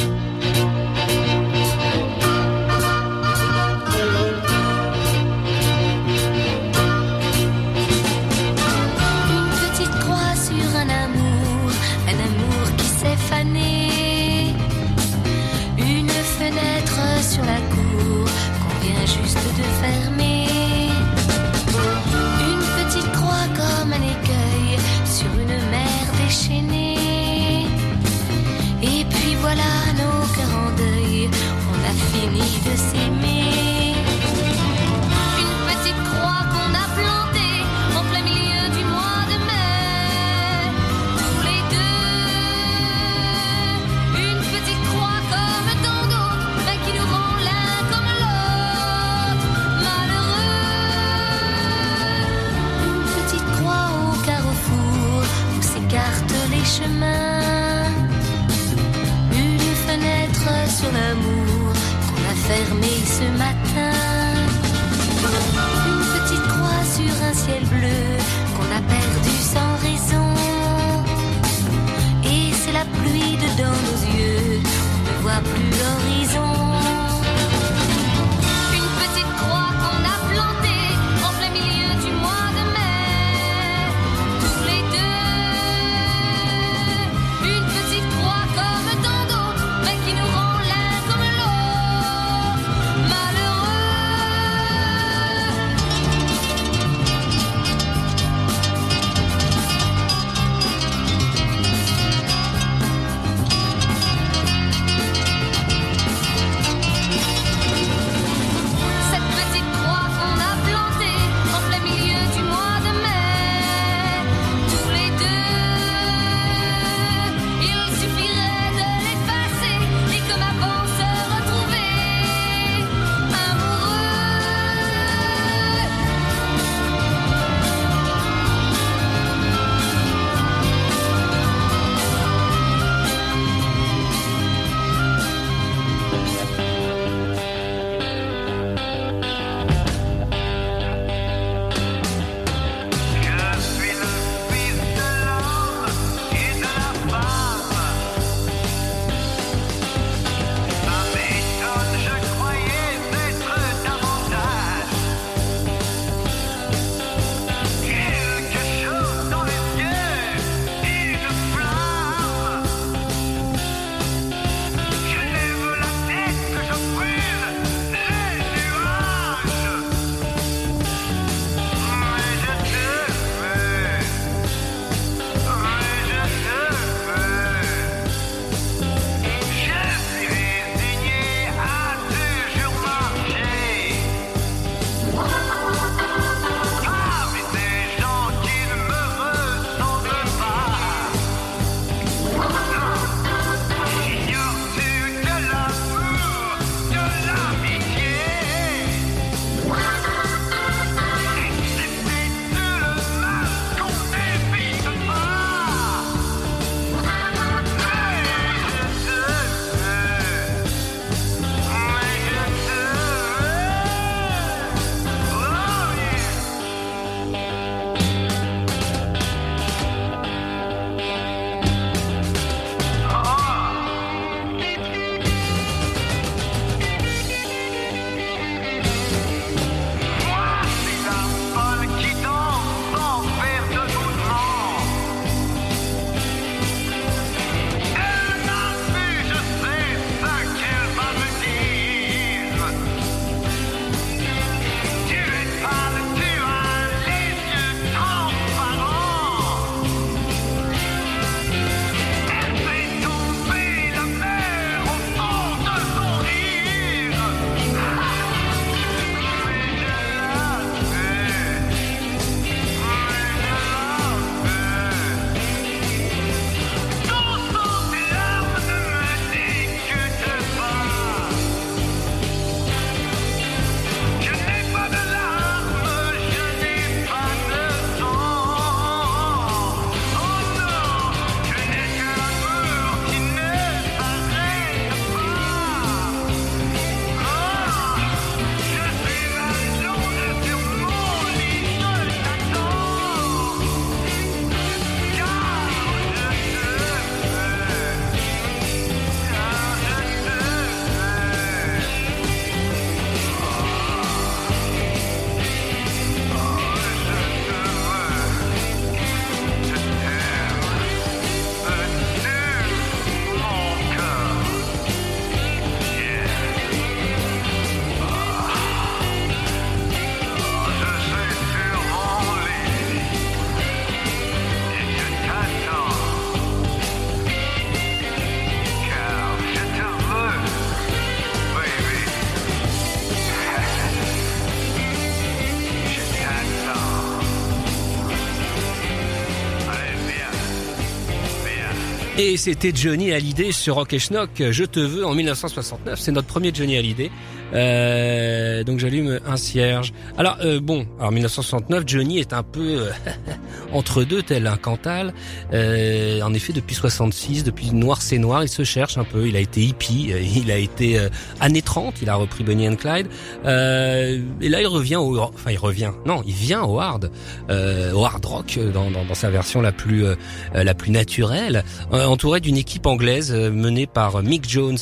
Et 342.22 342.36
c'était 342.36 342.74
Johnny 342.76 343.14
Hallyday 343.14 343.54
sur 343.54 343.76
Rock 343.76 343.94
et 343.94 344.00
Schnock, 344.00 344.32
Je 344.52 344.66
te 344.66 344.82
veux 344.82 345.06
en 345.06 345.16
1969. 345.16 346.02
C'est 346.02 346.12
notre 346.12 346.28
premier 346.28 346.52
Johnny 346.54 346.76
Hallyday. 346.76 347.12
Euh, 347.54 348.64
donc 348.64 348.80
j'allume 348.80 349.20
un 349.26 349.38
cierge. 349.38 349.94
Alors 350.18 350.38
euh, 350.42 350.60
bon, 350.60 350.86
alors 351.00 351.12
1969, 351.12 351.84
Johnny 351.86 352.20
est 352.20 352.34
un 352.34 352.44
peu 352.44 352.88
euh, 352.88 352.92
entre 353.74 354.04
deux, 354.04 354.22
tel 354.22 354.48
un 354.48 354.58
Cantal. 354.58 355.14
Euh, 355.54 356.22
en 356.22 356.34
effet, 356.34 356.54
depuis 356.54 356.76
66, 356.76 357.44
depuis 357.44 357.72
Noir 357.72 358.02
c'est 358.02 358.18
Noir, 358.18 358.44
il 358.44 358.50
se 358.50 358.64
cherche 358.64 358.98
un 358.98 359.04
peu. 359.04 359.28
Il 359.28 359.36
a 359.36 359.40
été 359.40 359.62
hippie, 359.62 360.12
euh, 360.12 360.22
il 360.22 360.52
a 360.52 360.58
été 360.58 361.00
euh, 361.00 361.10
années 361.40 361.62
30, 361.62 361.96
il 362.02 362.10
a 362.10 362.16
repris 362.16 362.44
Bonnie 362.44 362.68
and 362.68 362.76
Clyde. 362.76 363.08
Et 363.46 364.50
là, 364.50 364.62
il 364.62 364.68
revient 364.68 364.98
au, 364.98 365.18
enfin 365.20 365.52
il 365.52 365.58
revient. 365.58 365.92
Non, 366.06 366.22
il 366.26 366.34
vient 366.34 366.64
au 366.64 366.80
hard, 366.80 367.12
au 367.50 368.06
hard 368.06 368.26
rock 368.26 368.60
dans, 368.74 368.92
dans, 368.92 369.06
dans 369.06 369.14
sa 369.14 369.30
version 369.30 369.62
la 369.62 369.72
plus 369.72 370.06
la 370.54 370.74
plus 370.74 370.92
naturelle, 370.92 371.64
entouré 371.92 372.40
d'une 372.40 372.58
équipe 372.58 372.86
anglaise 372.86 373.34
menée 373.34 373.88
par 373.88 374.22
Mick 374.24 374.48
Jones 374.50 374.78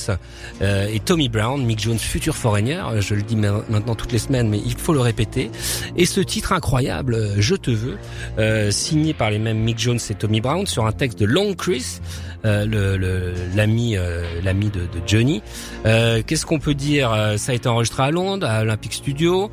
et 0.61 0.99
Tommy 0.99 1.29
Brown. 1.29 1.63
Mick 1.63 1.79
Jones, 1.79 1.99
futur 1.99 2.35
foreigner, 2.35 2.56
je 2.65 3.13
le 3.13 3.21
dis 3.21 3.35
ma- 3.35 3.63
maintenant 3.69 3.95
toutes 3.95 4.11
les 4.11 4.19
semaines, 4.19 4.49
mais 4.49 4.59
il 4.63 4.75
faut 4.77 4.93
le 4.93 4.99
répéter. 4.99 5.51
Et 5.95 6.05
ce 6.05 6.21
titre 6.21 6.53
incroyable, 6.53 7.15
euh, 7.15 7.35
Je 7.37 7.55
te 7.55 7.71
veux, 7.71 7.97
euh, 8.39 8.71
signé 8.71 9.13
par 9.13 9.31
les 9.31 9.39
mêmes 9.39 9.59
Mick 9.59 9.79
Jones 9.79 9.99
et 10.09 10.13
Tommy 10.15 10.41
Brown 10.41 10.65
sur 10.65 10.85
un 10.85 10.91
texte 10.91 11.19
de 11.19 11.25
Long 11.25 11.53
Chris, 11.53 11.99
euh, 12.45 13.35
l'ami 13.55 13.95
l'ami 14.43 14.69
de, 14.69 14.81
Johnny. 15.05 15.41
Qu'est-ce 15.83 16.45
qu'on 16.45 16.59
peut 16.59 16.73
dire 16.73 17.33
Ça 17.37 17.51
a 17.51 17.55
été 17.55 17.67
enregistré 17.69 18.03
à 18.03 18.11
Londres, 18.11 18.47
à 18.47 18.61
Olympic 18.61 18.93
Studio. 18.93 19.49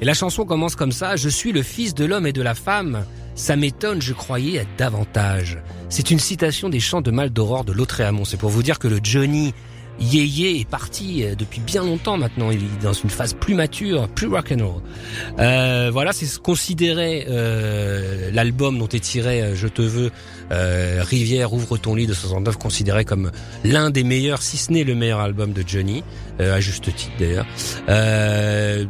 Et 0.00 0.04
la 0.04 0.14
chanson 0.14 0.44
commence 0.44 0.74
comme 0.74 0.92
ça. 0.92 1.16
Je 1.16 1.28
suis 1.28 1.52
le 1.52 1.62
fils 1.62 1.94
de 1.94 2.04
l'homme 2.04 2.26
et 2.26 2.32
de 2.32 2.42
la 2.42 2.54
femme. 2.54 3.04
Ça 3.34 3.56
m'étonne, 3.56 4.02
je 4.02 4.12
croyais 4.12 4.58
être 4.58 4.76
davantage. 4.76 5.58
C'est 5.88 6.10
une 6.10 6.18
citation 6.18 6.68
des 6.68 6.80
chants 6.80 7.00
de 7.00 7.10
Mal 7.10 7.30
d'Aurore 7.30 7.64
de 7.64 7.72
Lautréamont. 7.72 8.24
C'est 8.24 8.36
pour 8.36 8.50
vous 8.50 8.62
dire 8.62 8.78
que 8.78 8.88
le 8.88 8.98
Johnny 9.02 9.54
Yéyé 10.02 10.60
est 10.60 10.68
parti 10.68 11.24
euh, 11.24 11.34
depuis 11.34 11.60
bien 11.60 11.84
longtemps 11.84 12.16
maintenant. 12.16 12.50
Il 12.50 12.58
est 12.58 12.82
dans 12.82 12.92
une 12.92 13.10
phase 13.10 13.34
plus 13.34 13.54
mature, 13.54 14.08
plus 14.08 14.26
rock'n'roll. 14.26 14.82
Euh, 15.38 15.90
voilà, 15.92 16.12
c'est 16.12 16.26
ce 16.26 16.38
considéré 16.38 17.26
euh, 17.28 18.30
l'album 18.32 18.78
dont 18.78 18.88
est 18.88 19.00
tiré 19.00 19.42
euh, 19.42 19.54
Je 19.54 19.68
te 19.68 19.82
veux, 19.82 20.10
euh, 20.50 21.02
Rivière 21.02 21.52
ouvre 21.52 21.78
ton 21.78 21.94
lit 21.94 22.06
de 22.06 22.14
69, 22.14 22.56
considéré 22.58 23.04
comme 23.04 23.30
l'un 23.64 23.90
des 23.90 24.04
meilleurs, 24.04 24.42
si 24.42 24.56
ce 24.56 24.72
n'est 24.72 24.84
le 24.84 24.94
meilleur 24.94 25.20
album 25.20 25.52
de 25.52 25.62
Johnny, 25.66 26.02
à 26.40 26.60
juste 26.60 26.94
titre 26.94 27.12
d'ailleurs. 27.18 27.46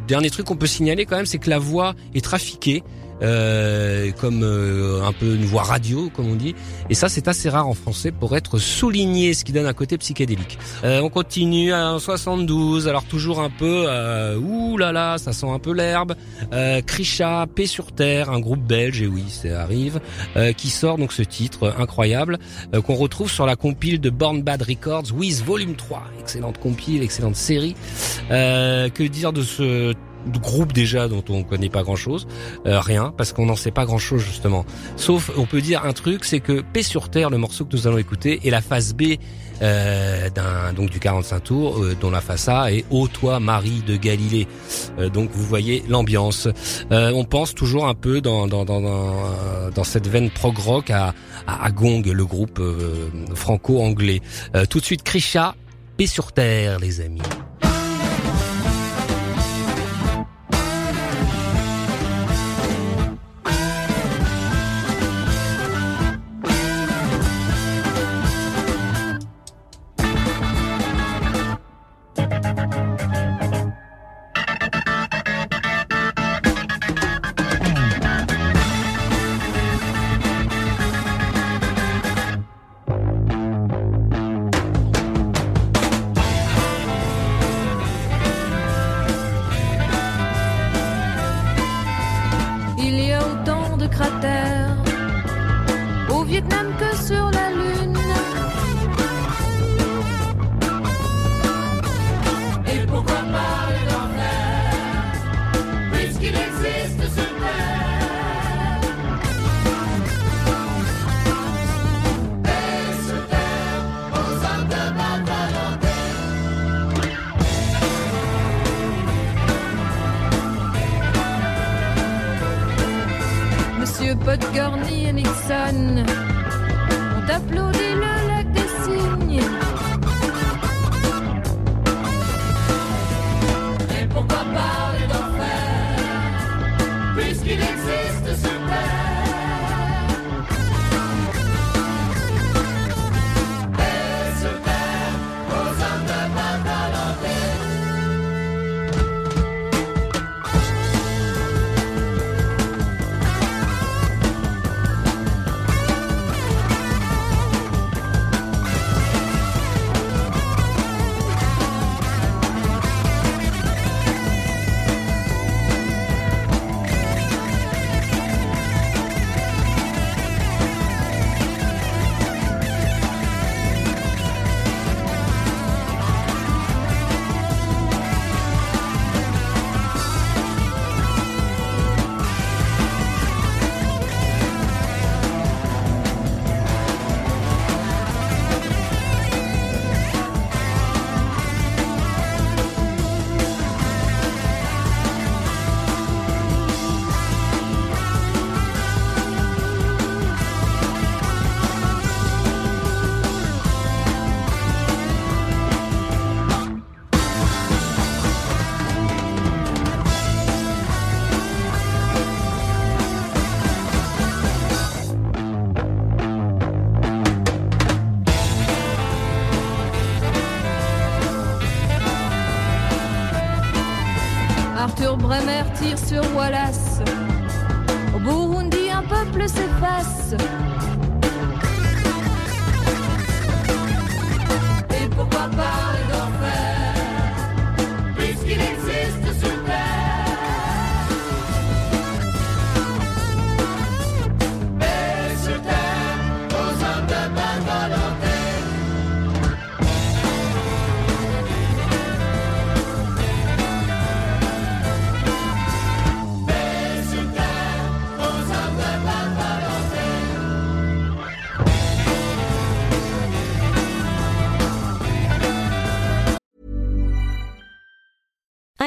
Dernier 0.09 0.31
truc 0.31 0.47
qu'on 0.47 0.57
peut 0.57 0.67
signaler 0.67 1.05
quand 1.05 1.17
même, 1.17 1.27
c'est 1.27 1.39
que 1.39 1.51
la 1.51 1.59
voix 1.59 1.95
est 2.15 2.25
trafiquée. 2.25 2.83
Euh, 3.23 4.11
comme 4.21 4.43
euh, 4.43 5.03
un 5.05 5.13
peu 5.13 5.35
une 5.35 5.45
voix 5.45 5.63
radio, 5.63 6.11
comme 6.15 6.29
on 6.31 6.35
dit, 6.35 6.55
et 6.91 6.95
ça 6.95 7.09
c'est 7.09 7.29
assez 7.29 7.49
rare 7.49 7.69
en 7.69 7.75
français 7.75 8.13
pour 8.13 8.37
être 8.37 8.59
souligné, 8.59 9.35
ce 9.35 9.45
qui 9.45 9.53
donne 9.53 9.67
un 9.67 9.73
côté 9.73 9.99
psychédélique. 9.99 10.59
Euh, 10.85 11.01
on 11.01 11.09
continue 11.09 11.73
en 11.73 11.99
72, 11.99 12.89
alors 12.89 13.05
toujours 13.05 13.41
un 13.41 13.51
peu, 13.51 13.87
ouh 14.39 14.77
là 14.77 14.93
là, 14.93 15.19
ça 15.19 15.33
sent 15.33 15.49
un 15.49 15.59
peu 15.59 15.73
l'herbe. 15.73 16.15
Krisha, 16.87 17.47
Paix 17.55 17.67
sur 17.67 17.93
Terre, 17.93 18.31
un 18.31 18.41
groupe 18.41 18.63
belge, 18.63 19.03
et 19.03 19.07
oui, 19.07 19.25
ça 19.29 19.63
arrive, 19.63 20.01
qui 20.57 20.71
sort 20.71 20.99
donc 20.99 21.13
ce 21.13 21.23
titre 21.23 21.75
incroyable 21.79 22.39
qu'on 22.85 22.95
retrouve 22.95 23.31
sur 23.31 23.47
la 23.47 23.57
compile 23.57 24.01
de 24.01 24.11
Born 24.11 24.43
Bad 24.43 24.63
Records, 24.63 25.13
Wiz 25.15 25.43
Volume 25.43 25.75
3. 25.75 26.03
Excellente 26.21 26.59
compile, 26.59 27.03
excellente 27.03 27.37
série. 27.37 27.75
Euh, 28.31 28.89
que 28.89 29.03
dire 29.03 29.33
de 29.33 29.43
ce 29.43 29.95
groupe 30.27 30.73
déjà 30.73 31.09
dont 31.09 31.25
on 31.29 31.43
connaît 31.43 31.69
pas 31.69 31.83
grand 31.83 31.97
chose 31.97 32.27
rien 32.65 33.13
parce 33.17 33.33
qu'on 33.33 33.47
n'en 33.47 33.57
sait 33.57 33.71
pas 33.71 33.85
grand 33.85 33.99
chose 33.99 34.23
justement. 34.23 34.65
Sauf 34.97 35.31
on 35.37 35.47
peut 35.47 35.61
dire 35.61 35.85
un 35.85 35.93
truc 35.93 36.25
c'est 36.25 36.41
que 36.41 36.61
Paix 36.61 36.83
sur 36.83 37.09
Terre 37.09 37.31
le 37.31 37.39
morceau 37.39 37.65
que 37.65 37.75
nous 37.77 37.87
allons 37.87 37.99
écouter 37.99 38.41
est 38.47 38.51
la 38.51 38.61
phase 38.61 38.95
B 38.95 39.15
euh, 39.63 40.29
donc 40.75 40.91
du 40.91 40.99
45 40.99 41.41
tours 41.41 41.79
euh, 41.83 41.97
dont 42.01 42.11
la 42.11 42.21
face 42.21 42.49
A 42.49 42.73
est 42.73 42.85
Ô 42.91 43.07
toi 43.07 43.39
Marie 43.41 43.83
de 43.87 43.97
Galilée 43.97 44.47
Euh, 44.99 45.09
donc 45.09 45.31
vous 45.33 45.45
voyez 45.45 45.83
l'ambiance. 45.89 46.49
Euh, 46.91 47.13
on 47.15 47.25
pense 47.25 47.55
toujours 47.55 47.87
un 47.87 47.95
peu 47.95 48.21
dans 48.21 48.47
dans 48.47 48.65
dans 48.65 48.83
euh, 48.85 49.71
dans 49.71 49.85
cette 49.85 50.09
veine 50.09 50.31
prog 50.31 50.59
rock 50.59 50.91
à, 50.91 51.15
à, 51.47 51.65
à 51.65 51.71
Gong 51.71 52.03
le 52.05 52.27
groupe 52.27 52.59
euh, 52.59 53.09
franco-anglais. 53.35 54.21
Euh, 54.57 54.65
tout 54.67 54.81
de 54.81 54.85
suite 54.85 55.03
Krisha 55.03 55.55
Paix 55.97 56.07
sur 56.07 56.33
Terre 56.33 56.79
les 56.79 57.01
amis 57.01 57.23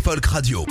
Folk 0.00 0.26
Radio. 0.26 0.64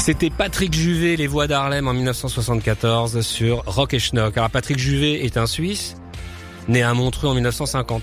C'était 0.00 0.30
Patrick 0.30 0.72
Juvet, 0.72 1.14
les 1.16 1.26
voix 1.26 1.46
d'Harlem 1.46 1.86
en 1.86 1.92
1974 1.92 3.20
sur 3.20 3.62
Rock 3.66 3.92
et 3.92 3.98
Schnock. 3.98 4.34
Alors 4.38 4.48
Patrick 4.48 4.78
Juvet 4.78 5.26
est 5.26 5.36
un 5.36 5.46
Suisse, 5.46 5.94
né 6.68 6.82
à 6.82 6.94
Montreux 6.94 7.28
en 7.28 7.34
1950. 7.34 8.02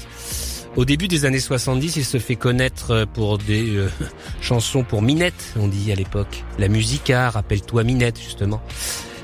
Au 0.75 0.85
début 0.85 1.07
des 1.07 1.25
années 1.25 1.39
70, 1.39 1.95
il 1.95 2.05
se 2.05 2.19
fait 2.19 2.35
connaître 2.35 3.07
pour 3.15 3.39
des 3.39 3.75
euh, 3.75 3.89
chansons 4.41 4.83
pour 4.83 5.01
Minette, 5.01 5.55
on 5.59 5.67
dit 5.67 5.91
à 5.91 5.95
l'époque. 5.95 6.43
La 6.59 6.67
musica, 6.67 7.31
rappelle-toi 7.31 7.83
Minette 7.83 8.19
justement 8.21 8.61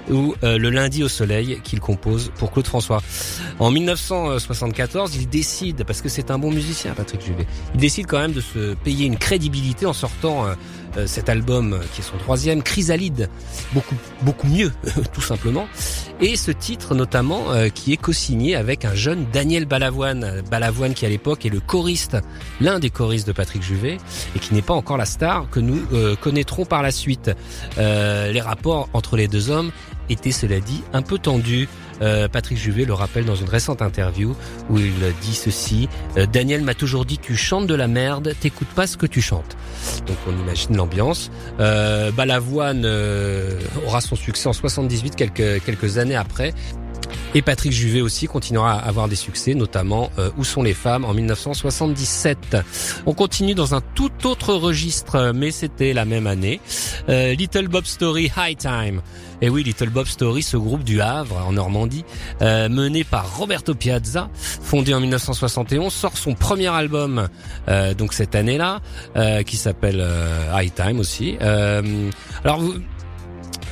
ou 0.09 0.36
euh, 0.43 0.57
Le 0.57 0.69
lundi 0.69 1.03
au 1.03 1.07
soleil 1.07 1.59
qu'il 1.63 1.80
compose 1.80 2.32
pour 2.38 2.51
Claude 2.51 2.67
François. 2.67 3.01
En 3.59 3.71
1974, 3.71 5.15
il 5.15 5.30
décide, 5.30 5.84
parce 5.86 6.01
que 6.01 6.09
c'est 6.09 6.32
un 6.32 6.39
bon 6.39 6.51
musicien 6.51 6.93
Patrick 6.93 7.21
Juvet, 7.21 7.47
il 7.74 7.80
décide 7.80 8.07
quand 8.07 8.19
même 8.19 8.34
de 8.34 8.41
se 8.41 8.74
payer 8.76 9.05
une 9.05 9.17
crédibilité 9.17 9.86
en 9.86 9.93
sortant 9.93 10.45
euh, 10.45 10.55
cet 11.05 11.29
album 11.29 11.79
qui 11.93 12.01
est 12.01 12.03
son 12.03 12.17
troisième, 12.17 12.63
Chrysalide, 12.63 13.29
beaucoup 13.73 13.95
beaucoup 14.21 14.47
mieux 14.47 14.71
tout 15.13 15.21
simplement, 15.21 15.67
et 16.21 16.35
ce 16.35 16.51
titre 16.51 16.95
notamment 16.95 17.45
qui 17.73 17.93
est 17.93 17.97
co-signé 17.97 18.55
avec 18.55 18.85
un 18.85 18.95
jeune 18.95 19.25
Daniel 19.31 19.65
Balavoine, 19.65 20.41
Balavoine 20.49 20.93
qui 20.93 21.05
à 21.05 21.09
l'époque 21.09 21.45
est 21.45 21.49
le 21.49 21.59
choriste, 21.59 22.17
l'un 22.61 22.79
des 22.79 22.89
choristes 22.89 23.27
de 23.27 23.31
Patrick 23.33 23.63
Juvet 23.63 23.97
et 24.35 24.39
qui 24.39 24.53
n'est 24.53 24.61
pas 24.61 24.73
encore 24.73 24.97
la 24.97 25.05
star 25.05 25.49
que 25.49 25.59
nous 25.59 25.81
connaîtrons 26.21 26.65
par 26.65 26.81
la 26.81 26.91
suite. 26.91 27.31
les 27.77 28.41
rapports 28.41 28.89
entre 28.93 29.17
les 29.17 29.27
deux 29.27 29.49
hommes 29.49 29.71
était 30.09 30.31
cela 30.31 30.59
dit 30.59 30.83
un 30.93 31.01
peu 31.01 31.17
tendu. 31.17 31.67
Euh, 32.04 32.28
Patrick 32.28 32.58
Juvet 32.58 32.86
le 32.86 32.93
rappelle 32.93 33.26
dans 33.26 33.36
une 33.36 33.49
récente 33.49 33.82
interview 33.82 34.36
où 34.70 34.78
il 34.78 34.93
dit 35.22 35.34
ceci 35.34 35.88
euh, 36.18 36.26
Daniel 36.26 36.62
m'a 36.62 36.74
toujours 36.74 37.06
dit 37.06 37.18
tu 37.18 37.36
chantes 37.36 37.66
de 37.66 37.76
la 37.76 37.88
merde, 37.88 38.34
t'écoutes 38.39 38.68
pas 38.70 38.88
ce 38.88 38.97
que 38.97 39.06
tu 39.06 39.22
chantes. 39.22 39.58
Donc 40.06 40.18
on 40.28 40.32
imagine 40.32 40.76
l'ambiance. 40.76 41.32
Euh, 41.60 42.12
Balavoine 42.12 42.86
aura 43.86 44.01
son 44.01 44.16
succès 44.16 44.47
en 44.47 44.54
78 44.54 45.16
quelques 45.16 45.64
quelques 45.64 45.97
années 45.97 46.16
après. 46.16 46.54
Et 47.36 47.41
Patrick 47.41 47.72
Juvet 47.72 48.01
aussi 48.01 48.28
continuera 48.28 48.74
à 48.74 48.88
avoir 48.88 49.08
des 49.08 49.16
succès, 49.16 49.56
notamment 49.56 50.12
euh, 50.20 50.30
Où 50.38 50.43
sont 50.43 50.64
les 50.64 50.74
femmes 50.74 51.06
en 51.06 51.14
1977. 51.14 52.58
On 53.06 53.14
continue 53.14 53.56
dans 53.56 53.76
un 53.76 53.82
tout 53.95 54.12
autre 54.26 54.54
registre, 54.54 55.32
mais 55.34 55.51
c'était 55.51 55.93
la 55.93 56.06
même 56.06 56.28
année. 56.28 56.62
Euh, 57.10 57.34
Little 57.34 57.68
Bob 57.68 57.86
Story 57.86 58.32
High 58.38 58.58
Time. 58.58 59.01
Et 59.43 59.49
oui, 59.49 59.62
Little 59.62 59.89
Bob 59.89 60.06
Story, 60.06 60.41
ce 60.41 60.56
groupe 60.56 60.86
du 60.86 61.01
Havre, 61.01 61.45
en 61.45 61.51
Normandie, 61.51 62.06
euh, 62.41 62.70
mené 62.70 63.04
par 63.04 63.36
Roberto 63.38 63.76
Piazza, 63.76 64.30
fondé 64.34 64.93
en 64.93 65.01
1971, 65.01 65.91
sort 65.91 66.18
son 66.18 66.34
premier 66.34 66.68
album 66.68 67.28
euh, 67.68 67.93
donc 67.93 68.14
cette 68.14 68.36
année-là, 68.36 68.80
euh, 69.18 69.43
qui 69.43 69.58
s'appelle 69.58 70.01
High 70.54 70.74
Time 70.74 70.97
aussi. 70.97 71.38
alors 71.41 72.62
vous, 72.62 72.76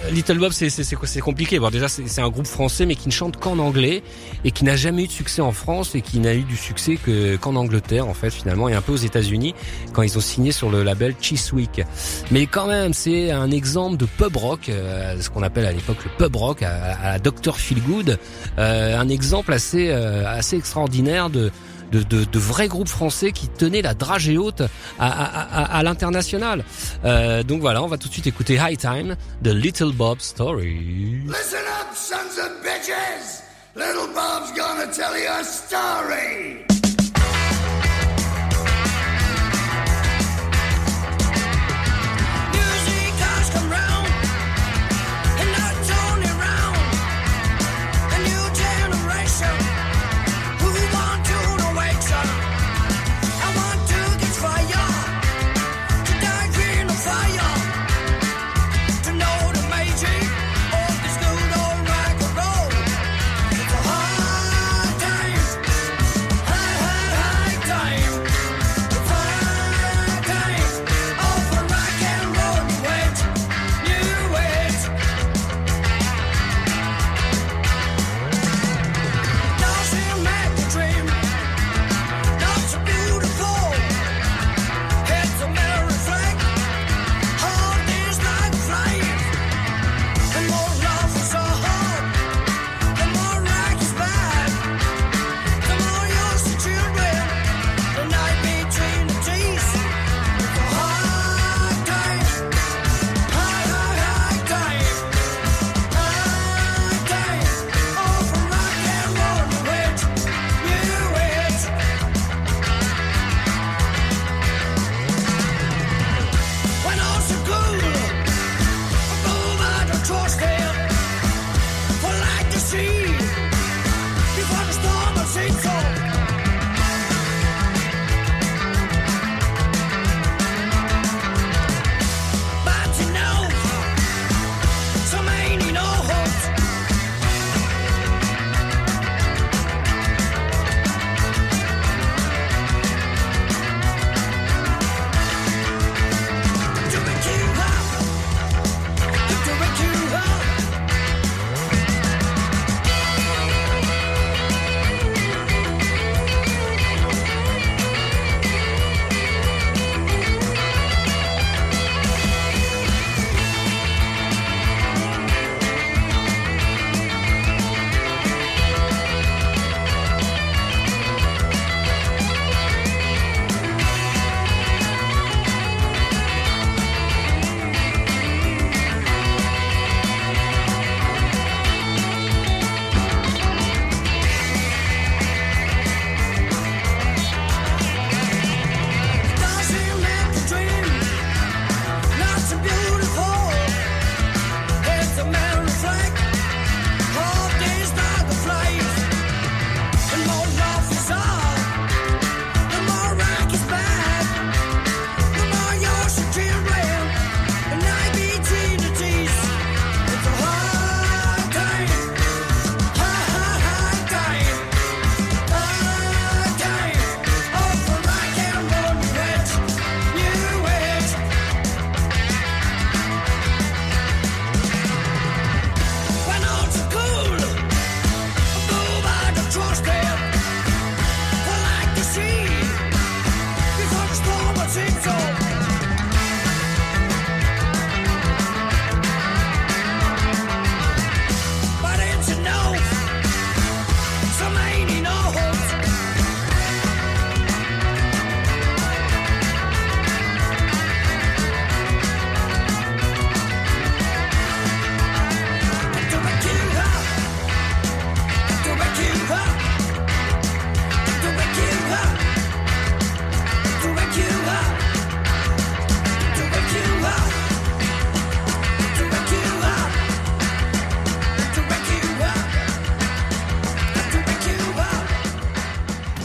Little 0.10 0.40
Bob, 0.40 0.52
c'est 0.52 0.70
c'est 0.70 1.20
compliqué. 1.22 1.60
Bon, 1.60 1.70
déjà, 1.70 1.88
c'est 1.88 2.22
un 2.22 2.30
groupe 2.30 2.48
français, 2.48 2.86
mais 2.86 2.96
qui 2.96 3.08
ne 3.08 3.14
chante 3.14 3.38
qu'en 3.38 3.60
anglais 3.60 4.04
et 4.44 4.52
qui 4.52 4.64
n'a 4.64 4.76
jamais 4.76 5.04
eu 5.04 5.08
de 5.08 5.12
succès 5.12 5.42
en 5.42 5.52
France 5.52 5.96
et 5.96 6.02
qui 6.02 6.20
n'a 6.20 6.34
eu 6.34 6.42
du 6.42 6.58
succès 6.58 6.98
que 6.98 7.36
qu'en 7.38 7.56
Angleterre, 7.56 8.08
en 8.08 8.14
fait, 8.14 8.32
finalement, 8.32 8.68
et 8.68 8.74
un 8.74 8.82
peu 8.82 8.92
aux 8.94 8.98
États-Unis 8.98 9.54
quand 9.94 10.02
ils 10.02 10.18
ont 10.18 10.22
signé 10.22 10.52
sur 10.52 10.70
le 10.70 10.84
label 10.84 11.16
Cheeseweek. 11.22 11.84
Mais 12.32 12.46
quand 12.48 12.68
même, 12.68 12.94
c'est 12.94 13.32
un 13.32 13.52
exemple 13.52 13.98
de 13.98 14.06
pub 14.06 14.36
rock, 14.36 14.70
euh, 14.70 15.20
ce 15.22 15.30
qu'on 15.30 15.44
appelle 15.44 15.66
à 15.66 15.72
l'époque 15.72 16.04
le 16.04 16.12
pub 16.18 16.36
rock, 16.36 16.64
à, 16.64 17.14
à 17.14 17.20
Dr 17.20 17.56
Feelgood, 17.58 18.18
euh, 18.58 19.00
un 19.00 19.10
exemple 19.10 19.54
assez 19.54 19.90
euh, 19.90 20.28
assez 20.28 20.58
extraordinaire 20.58 21.30
de 21.30 21.52
de, 21.92 22.04
de, 22.04 22.24
de, 22.24 22.40
vrais 22.40 22.68
groupes 22.68 22.88
français 22.88 23.32
qui 23.32 23.48
tenaient 23.48 23.82
la 23.82 23.94
dragée 23.94 24.38
haute 24.38 24.62
à, 24.62 25.08
à, 25.08 25.64
à, 25.64 25.78
à 25.78 25.84
l'international. 25.84 26.64
Euh, 27.06 27.44
donc 27.44 27.62
voilà, 27.62 27.84
on 27.84 27.88
va 27.88 27.98
tout 27.98 28.08
de 28.08 28.14
suite 28.14 28.28
écouter 28.28 28.56
High 28.56 28.78
Time 28.78 29.16
de 29.42 29.52
Little 29.52 29.94
Bob 29.94 30.20
Story. 30.20 31.22
Listen 31.28 31.60
up, 31.80 31.96
sons 31.96 32.40
of 32.40 32.52
bitches! 32.64 33.44
Little 33.76 34.14
Bob's 34.14 34.52
gonna 34.52 34.88
tell 34.92 35.18
you 35.18 35.30
a 35.30 35.44
story! 35.44 36.81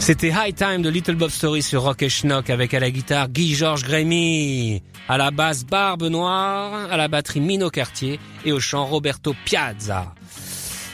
C'était 0.07 0.29
High 0.29 0.55
Time 0.55 0.83
de 0.83 0.89
Little 0.89 1.15
Bob 1.15 1.29
Story 1.31 1.61
sur 1.61 1.81
Rock 1.81 2.01
et 2.01 2.07
Schnock 2.07 2.49
avec 2.49 2.73
à 2.73 2.79
la 2.79 2.89
guitare 2.89 3.27
Guy-Georges 3.27 3.83
Grémy, 3.83 4.81
à 5.09 5.17
la 5.17 5.31
basse 5.31 5.65
Barbe 5.65 6.03
Noire, 6.03 6.89
à 6.89 6.95
la 6.95 7.09
batterie 7.09 7.41
Mino 7.41 7.69
Cartier 7.69 8.17
et 8.45 8.53
au 8.53 8.61
chant 8.61 8.85
Roberto 8.85 9.35
Piazza. 9.43 10.13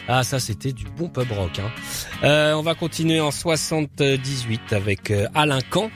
Ah 0.08 0.24
ça 0.24 0.40
c'était 0.40 0.72
du 0.72 0.86
bon 0.86 1.10
pub 1.10 1.32
rock. 1.32 1.60
Hein. 1.60 1.70
Euh, 2.24 2.54
on 2.56 2.64
va 2.64 2.74
continuer 2.74 3.22
en 3.22 3.30
78 3.30 4.74
avec 4.74 5.12
euh, 5.12 5.28
Alain 5.36 5.62
Camp. 5.62 5.92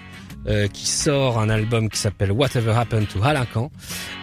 euh, 0.48 0.68
qui 0.68 0.86
sort 0.86 1.40
un 1.40 1.50
album 1.50 1.90
qui 1.90 1.98
s'appelle 1.98 2.32
Whatever 2.32 2.74
Happened 2.74 3.08
to 3.08 3.24
Alain 3.24 3.48
Camp 3.52 3.72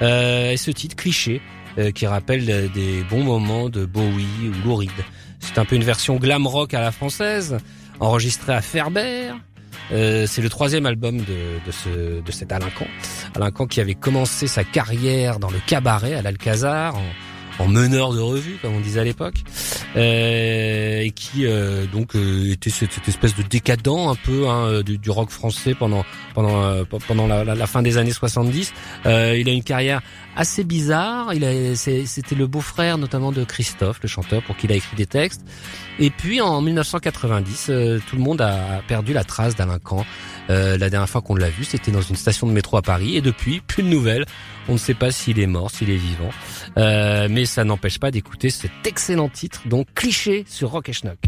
euh, 0.03 0.53
et 0.53 0.57
ce 0.57 0.71
titre 0.71 0.95
cliché 0.95 1.43
euh, 1.79 1.91
qui 1.91 2.07
rappelle 2.07 2.71
des 2.71 3.03
bons 3.11 3.25
moments 3.25 3.69
de 3.69 3.87
Bowie 3.87 4.53
ou 4.65 4.69
Lou. 4.69 4.85
C'est 5.41 5.59
un 5.59 5.65
peu 5.65 5.75
une 5.75 5.83
version 5.83 6.15
glam 6.15 6.47
rock 6.47 6.75
à 6.75 6.81
la 6.81 6.93
française, 6.93 7.59
enregistrée 8.01 8.55
à 8.55 8.63
Ferber. 8.63 9.31
Euh, 9.93 10.27
c'est 10.27 10.41
le 10.41 10.49
troisième 10.49 10.87
album 10.87 11.19
de, 11.19 11.25
de, 11.25 11.71
ce, 11.71 12.21
de 12.23 12.33
cet 12.33 12.53
Alain 12.53 12.71
Camp. 12.71 12.87
Alain 13.35 13.51
qui 13.69 13.81
avait 13.81 13.95
commencé 13.95 14.47
sa 14.47 14.65
carrière 14.65 15.39
dans 15.39 15.51
le 15.51 15.59
cabaret 15.67 16.15
à 16.15 16.23
l'Alcazar 16.23 16.95
en, 16.97 17.65
en 17.65 17.69
meneur 17.69 18.13
de 18.15 18.21
revue, 18.21 18.57
comme 18.63 18.75
on 18.75 18.81
disait 18.81 19.01
à 19.01 19.05
l'époque, 19.05 19.37
euh, 19.97 21.01
et 21.03 21.11
qui 21.11 21.47
euh, 21.47 21.87
donc 21.87 22.17
euh, 22.17 22.51
était 22.53 22.71
cette, 22.71 22.93
cette 22.93 23.09
espèce 23.09 23.35
de 23.37 23.43
décadent 23.43 24.09
un 24.09 24.15
peu 24.17 24.49
hein, 24.49 24.81
du, 24.83 24.99
du 24.99 25.11
rock 25.11 25.31
français 25.31 25.75
pendant 25.75 26.05
pendant 26.35 26.63
euh, 26.65 26.85
pendant 27.07 27.27
la, 27.27 27.45
la- 27.45 27.67
fin 27.67 27.83
des 27.83 27.99
années 27.99 28.13
70. 28.13 28.73
Euh, 29.07 29.37
il 29.39 29.49
a 29.49 29.53
une 29.53 29.63
carrière 29.63 30.01
assez 30.37 30.65
bizarre. 30.65 31.33
Il 31.35 31.77
c'était 31.77 32.35
le 32.35 32.47
beau-frère 32.47 32.99
notamment 32.99 33.33
de 33.33 33.45
Christophe, 33.45 33.99
le 34.03 34.09
chanteur, 34.09 34.43
pour 34.43 34.57
qui 34.57 34.67
il 34.67 34.73
a 34.73 34.77
écrit 34.77 34.97
des 34.97 35.07
textes. 35.07 35.43
Et 35.99 36.11
puis 36.11 36.41
en 36.41 36.61
1990, 36.61 37.67
euh, 37.69 38.01
tout 38.09 38.17
le 38.17 38.23
monde 38.23 38.41
a 38.41 38.83
perdu 38.89 39.13
la 39.13 39.25
trace 39.25 39.55
d'Alain 39.55 39.79
Camp. 39.79 40.05
Euh, 40.51 40.77
la 40.77 40.91
dernière 40.91 41.09
fois 41.09 41.23
qu'on 41.23 41.37
l'a 41.37 41.51
vu, 41.51 41.65
c'était 41.65 41.93
dans 41.93 42.03
une 42.03 42.17
station 42.17 42.47
de 42.47 42.53
métro 42.53 42.77
à 42.77 42.83
Paris. 42.83 43.17
Et 43.17 43.21
depuis, 43.21 43.61
plus 43.61 43.83
de 43.83 43.89
nouvelles. 43.89 44.25
On 44.69 44.73
ne 44.73 44.79
sait 44.79 44.95
pas 44.95 45.11
s'il 45.11 45.39
est 45.39 45.47
mort, 45.47 45.71
s'il 45.71 45.91
est 45.91 45.97
vivant. 45.97 46.31
Euh, 46.79 47.29
mais 47.31 47.45
ça 47.45 47.65
n'empêche 47.65 47.99
pas 47.99 48.11
d'écouter 48.11 48.51
cet 48.51 48.73
excellent 48.85 49.29
titre, 49.29 49.63
donc 49.67 49.87
cliché 49.95 50.45
sur 50.49 50.71
Rock 50.71 50.89
et 50.89 50.93
Schnock. 50.93 51.19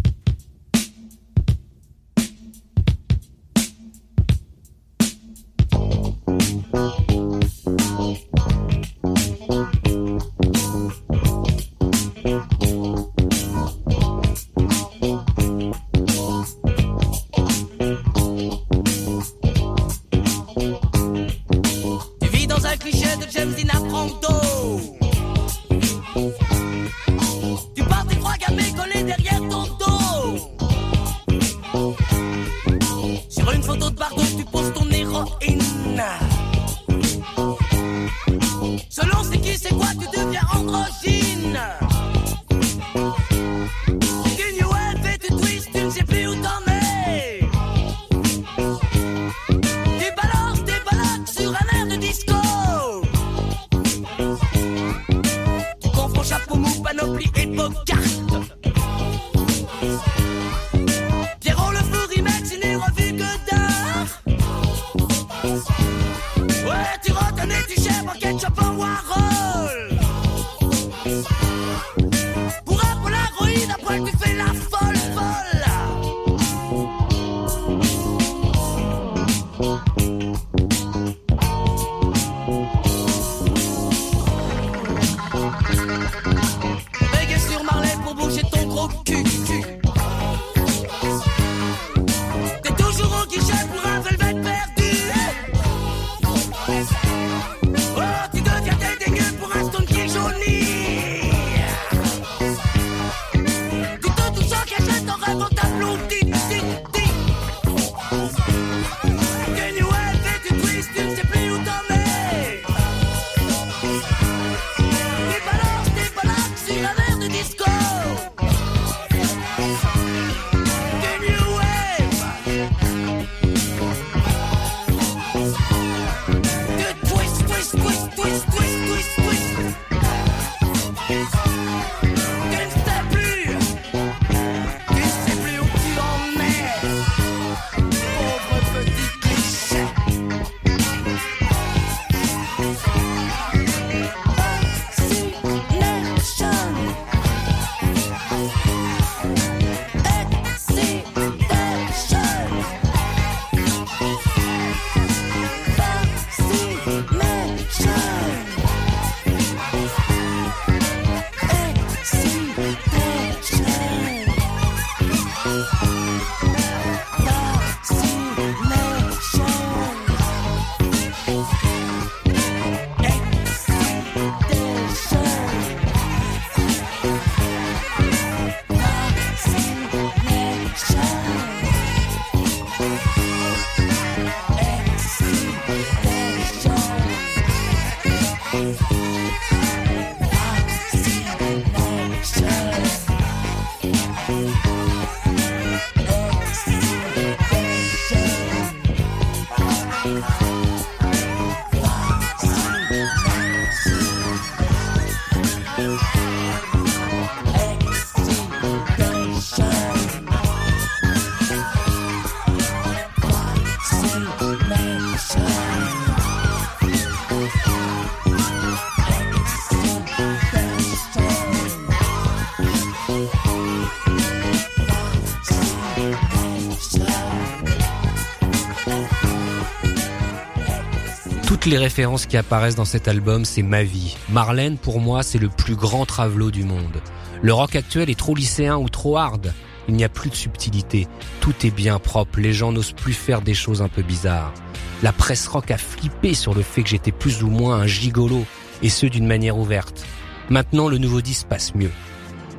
Toutes 231.66 231.72
les 231.72 231.78
références 231.80 232.26
qui 232.26 232.36
apparaissent 232.36 232.76
dans 232.76 232.84
cet 232.84 233.08
album, 233.08 233.44
c'est 233.44 233.64
ma 233.64 233.82
vie. 233.82 234.16
Marlène, 234.28 234.78
pour 234.78 235.00
moi, 235.00 235.24
c'est 235.24 235.40
le 235.40 235.48
plus 235.48 235.74
grand 235.74 236.06
travelot 236.06 236.52
du 236.52 236.62
monde. 236.62 237.02
Le 237.42 237.52
rock 237.52 237.74
actuel 237.74 238.08
est 238.08 238.16
trop 238.16 238.36
lycéen 238.36 238.76
ou 238.76 238.88
trop 238.88 239.16
hard. 239.16 239.52
Il 239.88 239.96
n'y 239.96 240.04
a 240.04 240.08
plus 240.08 240.30
de 240.30 240.36
subtilité. 240.36 241.08
Tout 241.40 241.54
est 241.64 241.72
bien 241.72 241.98
propre. 241.98 242.38
Les 242.38 242.52
gens 242.52 242.70
n'osent 242.70 242.92
plus 242.92 243.14
faire 243.14 243.42
des 243.42 243.52
choses 243.54 243.82
un 243.82 243.88
peu 243.88 244.02
bizarres. 244.02 244.54
La 245.02 245.12
presse 245.12 245.48
rock 245.48 245.72
a 245.72 245.76
flippé 245.76 246.34
sur 246.34 246.54
le 246.54 246.62
fait 246.62 246.84
que 246.84 246.88
j'étais 246.88 247.10
plus 247.10 247.42
ou 247.42 247.48
moins 247.48 247.80
un 247.80 247.86
gigolo, 247.88 248.44
et 248.80 248.88
ce 248.88 249.06
d'une 249.06 249.26
manière 249.26 249.58
ouverte. 249.58 250.06
Maintenant, 250.50 250.88
le 250.88 250.98
nouveau 250.98 251.20
disque 251.20 251.48
passe 251.48 251.74
mieux. 251.74 251.90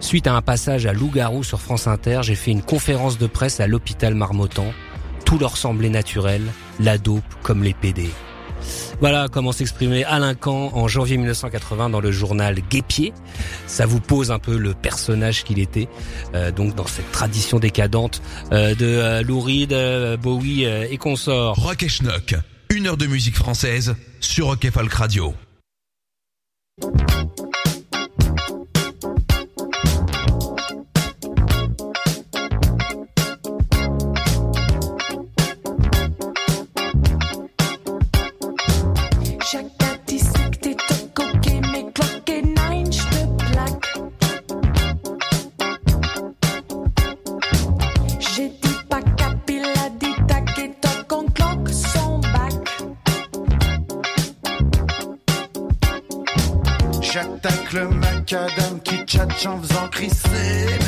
Suite 0.01 0.27
à 0.27 0.35
un 0.35 0.41
passage 0.41 0.85
à 0.85 0.91
Loup-Garou 0.91 1.45
sur 1.45 1.61
France 1.61 1.87
Inter, 1.87 2.19
j'ai 2.23 2.35
fait 2.35 2.51
une 2.51 2.61
conférence 2.61 3.17
de 3.17 3.27
presse 3.27 3.61
à 3.61 3.67
l'hôpital 3.67 4.15
Marmottan. 4.15 4.73
Tout 5.23 5.39
leur 5.39 5.55
semblait 5.55 5.87
naturel, 5.87 6.41
la 6.81 6.97
dope 6.97 7.23
comme 7.41 7.63
les 7.63 7.73
PD. 7.73 8.09
Voilà 8.99 9.27
comment 9.31 9.51
s'exprimait 9.51 10.03
Alain 10.03 10.33
Camp 10.33 10.71
en 10.73 10.87
janvier 10.87 11.17
1980 11.17 11.89
dans 11.89 11.99
le 11.99 12.11
journal 12.11 12.59
Guépier. 12.69 13.13
Ça 13.67 13.85
vous 13.85 13.99
pose 13.99 14.31
un 14.31 14.39
peu 14.39 14.57
le 14.57 14.73
personnage 14.73 15.43
qu'il 15.43 15.59
était, 15.59 15.87
euh, 16.33 16.51
donc 16.51 16.73
dans 16.75 16.87
cette 16.87 17.11
tradition 17.11 17.59
décadente 17.59 18.21
euh, 18.51 18.73
de 18.73 18.85
euh, 18.85 19.21
Lou 19.21 19.39
Reed, 19.39 19.73
euh, 19.73 20.17
Bowie 20.17 20.63
et 20.63 20.97
consorts. 20.97 21.55
Rock 21.55 21.83
et 21.83 21.89
Schnock, 21.89 22.35
une 22.69 22.87
heure 22.87 22.97
de 22.97 23.05
musique 23.05 23.35
française 23.35 23.95
sur 24.19 24.47
Rock 24.47 24.65
et 24.65 24.71
Folk 24.71 24.93
Radio. 24.93 25.33
Qui 59.37 59.43
tchatche 59.43 59.47
en 59.47 59.61
faisant 59.61 59.87
crisser 59.89 60.86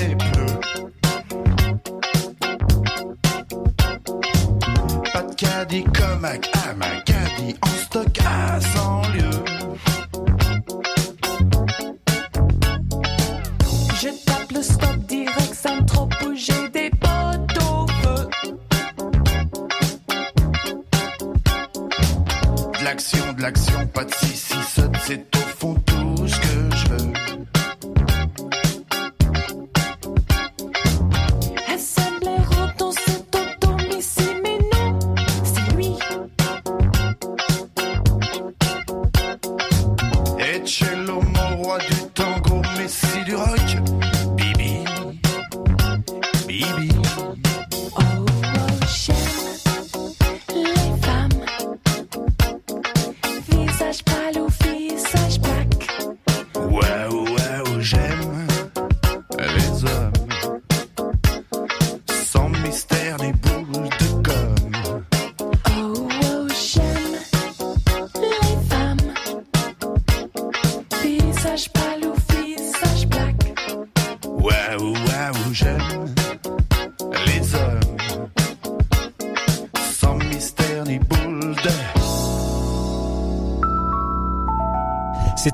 tango, 43.10 43.16
messie 43.16 43.24
du 43.24 43.36
rock. 43.36 44.09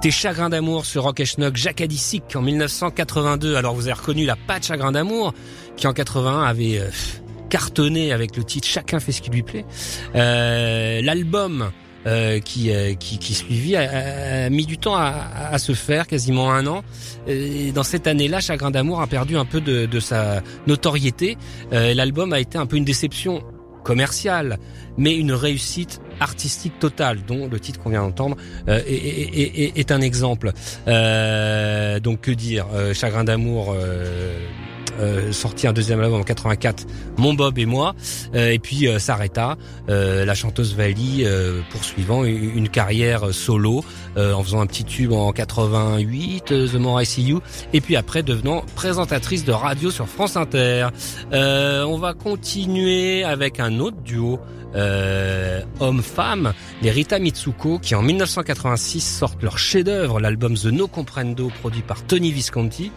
C'était 0.06 0.18
Chagrin 0.18 0.50
d'amour 0.50 0.86
sur 0.86 1.02
Rock 1.02 1.20
et 1.22 1.26
Schnock, 1.26 1.56
Jacques 1.56 1.82
Adicic 1.82 2.36
en 2.36 2.44
1982. 2.44 3.56
Alors 3.56 3.74
vous 3.74 3.88
avez 3.88 3.94
reconnu 3.94 4.24
la 4.24 4.36
patte 4.36 4.68
Chagrin 4.68 4.92
d'amour 4.92 5.34
qui 5.78 5.88
en 5.88 5.94
81 5.94 6.44
avait 6.44 6.78
euh, 6.78 6.92
cartonné 7.50 8.12
avec 8.12 8.38
le 8.38 8.44
titre 8.44 8.68
Chacun 8.68 9.00
fait 9.00 9.12
ce 9.12 9.24
qui 9.24 9.32
lui 9.32 9.42
plaît. 9.42 9.66
Euh, 10.14 11.02
L'album 11.02 11.72
euh, 12.06 12.40
qui, 12.40 12.70
euh, 12.72 12.94
qui, 12.94 13.18
qui 13.18 13.34
suivit 13.34 13.76
a, 13.76 14.46
a 14.46 14.50
mis 14.52 14.68
du 14.68 14.78
temps 14.78 14.96
à, 14.96 15.12
à 15.52 15.58
se 15.58 15.72
faire, 15.72 16.06
quasiment 16.06 16.54
un 16.54 16.68
an. 16.68 16.84
Et 17.26 17.72
dans 17.72 17.82
cette 17.82 18.06
année-là, 18.06 18.42
Chagrin 18.42 18.70
d'amour 18.70 19.02
a 19.02 19.08
perdu 19.08 19.38
un 19.38 19.46
peu 19.46 19.60
de, 19.60 19.88
de 19.88 20.00
sa 20.00 20.44
notoriété. 20.68 21.36
Euh, 21.74 21.96
L'album 21.96 22.32
a 22.32 22.40
été 22.40 22.60
un 22.60 22.68
peu 22.68 22.78
une 22.78 22.86
déception 22.86 23.42
commerciale, 23.86 24.58
mais 24.98 25.16
une 25.16 25.32
réussite 25.32 26.02
artistique 26.20 26.80
totale, 26.80 27.20
dont 27.26 27.48
le 27.48 27.60
titre 27.60 27.80
qu'on 27.80 27.92
vient 27.92 28.02
d'entendre 28.02 28.36
euh, 28.68 28.82
est 28.88 29.92
un 29.92 30.02
exemple. 30.02 30.52
Euh, 30.88 32.00
donc 32.00 32.22
que 32.22 32.32
dire 32.32 32.66
euh, 32.74 32.94
Chagrin 32.94 33.24
d'amour. 33.24 33.76
Euh, 35.00 35.32
sorti 35.32 35.68
un 35.68 35.74
deuxième 35.74 36.00
album 36.00 36.22
en 36.22 36.24
84, 36.24 36.86
Mon 37.18 37.34
Bob 37.34 37.58
et 37.58 37.66
moi, 37.66 37.96
Euh, 38.34 38.52
et 38.52 38.60
puis 38.60 38.88
euh, 38.88 39.00
s'arrêta. 39.00 39.58
Euh, 39.90 40.26
la 40.26 40.34
chanteuse 40.36 40.76
Vali 40.76 41.24
euh, 41.26 41.62
poursuivant 41.70 42.24
une, 42.24 42.70
carrière 42.70 43.34
solo 43.34 43.84
en 44.18 44.44
faisant 44.44 44.60
un 44.62 44.66
petit 44.66 44.84
tube 44.84 45.12
en 45.12 45.32
88, 45.32 46.52
euh, 46.52 46.68
The 46.68 46.76
More 46.76 47.02
I 47.02 47.06
See 47.06 47.24
You, 47.24 47.42
et 47.74 47.82
puis 47.82 47.96
après 47.96 48.24
devenant 48.24 48.64
présentatrice 48.76 49.46
de 49.46 49.52
radio 49.52 49.92
sur 49.92 50.08
France 50.08 50.36
Inter. 50.36 50.88
On 51.32 51.98
va 51.98 52.14
continuer 52.14 53.24
avec 53.24 53.60
un 53.60 53.80
autre 53.80 53.98
duo 54.04 54.40
euh, 54.76 55.62
homme-femme, 55.80 56.54
les 56.82 56.92
Rita 56.92 57.20
Mitsuko, 57.20 57.80
qui 57.80 57.96
en 57.96 58.02
1986 58.02 59.02
sortent 59.02 59.42
leur 59.44 59.58
chef-d'œuvre, 59.58 60.20
l'album 60.20 60.56
The 60.56 60.66
No 60.66 60.88
Comprendo, 60.88 61.52
produit 61.62 61.82
par 61.82 62.04
Tony 62.04 62.32
Visconti. 62.32 62.92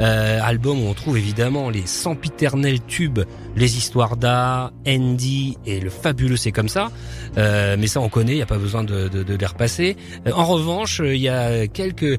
Euh, 0.00 0.40
album 0.42 0.82
où 0.82 0.86
on 0.86 0.94
trouve 0.94 1.18
évidemment 1.18 1.70
les 1.70 1.86
sempiternels 1.86 2.80
tubes, 2.86 3.20
les 3.56 3.76
histoires 3.76 4.16
d'art, 4.16 4.72
Andy 4.86 5.58
et 5.66 5.80
le 5.80 5.90
fabuleux 5.90 6.36
C'est 6.36 6.52
comme 6.52 6.68
ça. 6.68 6.90
Euh, 7.38 7.76
mais 7.78 7.86
ça 7.86 8.00
on 8.00 8.08
connaît, 8.08 8.32
il 8.32 8.36
n'y 8.36 8.42
a 8.42 8.46
pas 8.46 8.58
besoin 8.58 8.84
de, 8.84 9.08
de, 9.08 9.22
de 9.22 9.46
repasser. 9.46 9.96
Euh, 10.26 10.32
en 10.32 10.44
revanche, 10.44 11.00
euh, 11.00 11.14
il 11.14 11.20
y 11.20 11.28
a 11.28 11.66
quelques 11.66 12.18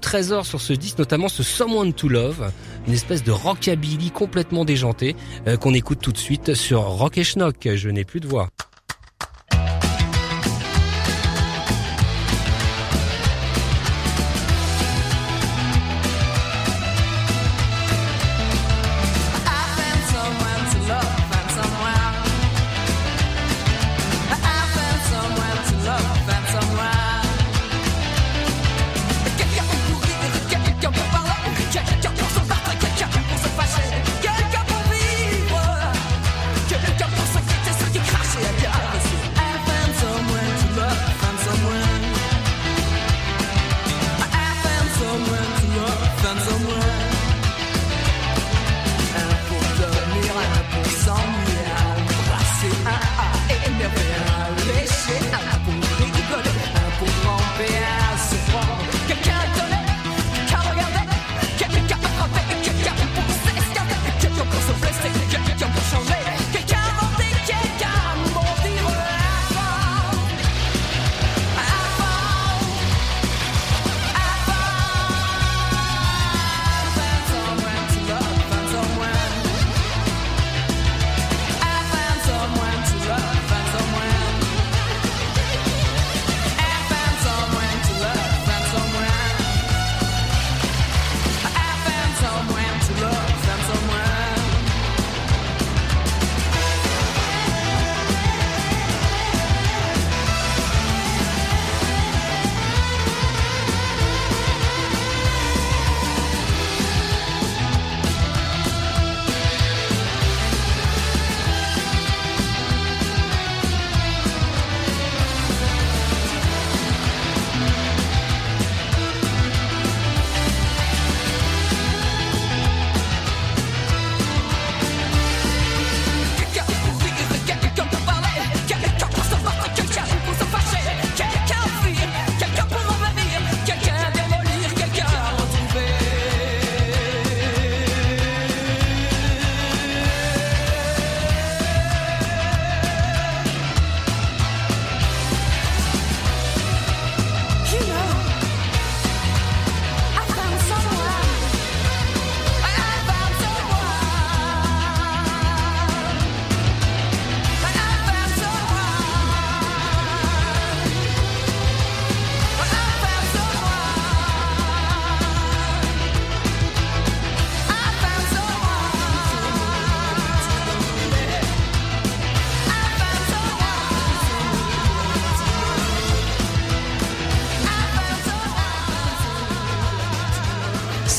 trésors 0.00 0.46
sur 0.46 0.60
ce 0.60 0.72
disque, 0.72 0.98
notamment 0.98 1.28
ce 1.28 1.42
Someone 1.42 1.92
to 1.92 2.08
Love, 2.08 2.50
une 2.86 2.94
espèce 2.94 3.22
de 3.22 3.32
rockabilly 3.32 4.10
complètement 4.10 4.64
déjanté 4.64 5.16
euh, 5.46 5.56
qu'on 5.56 5.74
écoute 5.74 6.00
tout 6.00 6.12
de 6.12 6.18
suite 6.18 6.54
sur 6.54 6.82
Rock 6.82 7.18
et 7.18 7.24
Schnock. 7.24 7.68
Je 7.74 7.88
n'ai 7.88 8.04
plus 8.04 8.20
de 8.20 8.28
voix. 8.28 8.48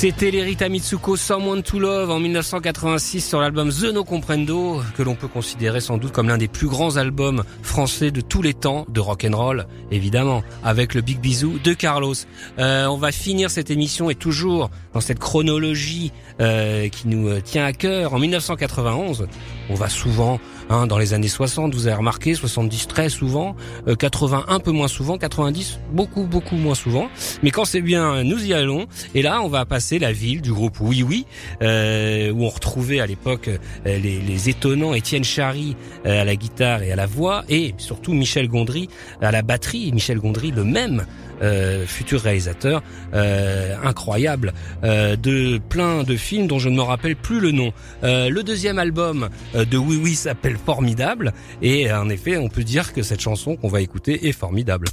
C'était 0.02 0.32
l'Erita 0.32 0.68
Mitsuko 0.68 1.16
Someone 1.16 1.62
to 1.62 1.78
Love 1.78 2.10
en 2.10 2.20
1986 2.20 3.22
sur 3.24 3.39
l'album 3.39 3.70
The 3.70 3.93
No 3.93 4.04
Comprendo, 4.04 4.82
que 4.97 5.04
l'on 5.04 5.14
peut 5.14 5.28
considérer 5.28 5.80
sans 5.80 5.99
doute 5.99 6.12
comme 6.12 6.28
l'un 6.28 6.39
des 6.39 6.47
plus 6.47 6.68
grands 6.68 6.97
albums 6.97 7.43
français 7.62 8.10
de 8.10 8.20
tous 8.20 8.41
les 8.41 8.56
temps, 8.56 8.88
de 8.89 8.99
rock 8.99 9.28
and 9.30 9.38
roll, 9.38 9.68
évidemment, 9.91 10.41
avec 10.64 10.95
le 10.95 11.02
Big 11.02 11.20
Bisou 11.20 11.60
de 11.64 11.74
Carlos. 11.74 12.16
Euh, 12.58 12.88
on 12.88 12.97
va 12.97 13.12
finir 13.12 13.52
cette 13.52 13.70
émission 13.70 14.10
et 14.10 14.16
toujours 14.16 14.72
dans 14.95 15.02
cette 15.02 15.20
chronologie 15.20 16.12
euh, 16.39 16.89
qui 16.89 17.08
nous 17.08 17.28
euh, 17.28 17.39
tient 17.39 17.66
à 17.66 17.72
cœur. 17.72 18.16
En 18.16 18.20
1991, 18.20 19.28
on 19.70 19.76
va 19.76 19.88
souvent 19.88 20.39
hein, 20.72 20.88
dans 20.88 20.97
les 20.97 21.14
années 21.14 21.28
60, 21.28 21.76
vous 21.76 21.86
avez 21.86 21.97
remarqué, 21.97 22.34
70 22.34 22.88
très 22.88 23.10
souvent, 23.10 23.56
euh, 23.88 23.95
80 23.95 24.45
un 24.47 24.60
peu 24.60 24.72
moins 24.72 24.88
souvent, 24.88 25.20
90 25.20 25.80
beaucoup 25.91 26.24
beaucoup 26.24 26.56
moins 26.56 26.74
souvent. 26.74 27.08
Mais 27.43 27.52
quand 27.52 27.66
c'est 27.66 27.82
bien, 27.82 28.24
nous 28.24 28.43
y 28.43 28.54
allons. 28.54 28.88
Et 29.14 29.22
là, 29.22 29.41
on 29.43 29.47
va 29.47 29.66
passer 29.66 29.91
la 30.00 30.12
ville 30.12 30.42
du 30.42 30.52
groupe 30.54 30.78
Oui 30.80 31.04
Oui, 31.04 31.26
euh, 31.62 32.32
où 32.32 32.46
on 32.46 32.50
retrouvait 32.50 33.00
à 33.00 33.06
l'époque 33.08 33.48
euh, 33.48 33.58
les, 33.86 34.20
les 34.20 34.50
étonnants 34.50 34.94
Étienne 34.94 35.24
Chary 35.24 35.76
euh, 36.06 36.22
à 36.22 36.24
la 36.26 36.36
guitare 36.36 36.84
et 36.84 36.92
à 36.92 36.96
la 36.96 37.06
voix, 37.06 37.44
et 37.50 37.74
surtout 37.78 38.14
Michel 38.14 38.48
Gondry 38.48 38.89
à 39.22 39.32
la 39.32 39.42
batterie. 39.42 39.92
Michel 39.92 40.20
Gondry, 40.20 40.52
le 40.52 40.64
même 40.64 41.06
euh, 41.42 41.86
futur 41.88 42.22
réalisateur 42.22 42.84
euh, 43.14 43.76
incroyable 43.84 44.54
de 44.84 45.58
plein 45.70 46.04
de 46.04 46.16
films 46.16 46.48
dont 46.48 46.60
je 46.60 46.70
ne 46.70 46.76
me 46.76 46.82
rappelle 46.82 47.16
plus 47.16 47.39
le 47.39 47.52
nom. 47.52 47.74
Le 48.04 48.42
deuxième 48.42 48.80
album 48.80 49.30
de 49.54 49.78
Oui 49.78 50.00
Oui 50.02 50.16
s'appelle 50.16 50.58
Formidable 50.64 51.34
et 51.62 51.92
en 51.92 52.10
effet 52.10 52.38
on 52.38 52.50
peut 52.50 52.64
dire 52.64 52.94
que 52.94 53.02
cette 53.02 53.22
chanson 53.22 53.56
qu'on 53.56 53.70
va 53.70 53.82
écouter 53.82 54.28
est 54.28 54.32
formidable. 54.32 54.88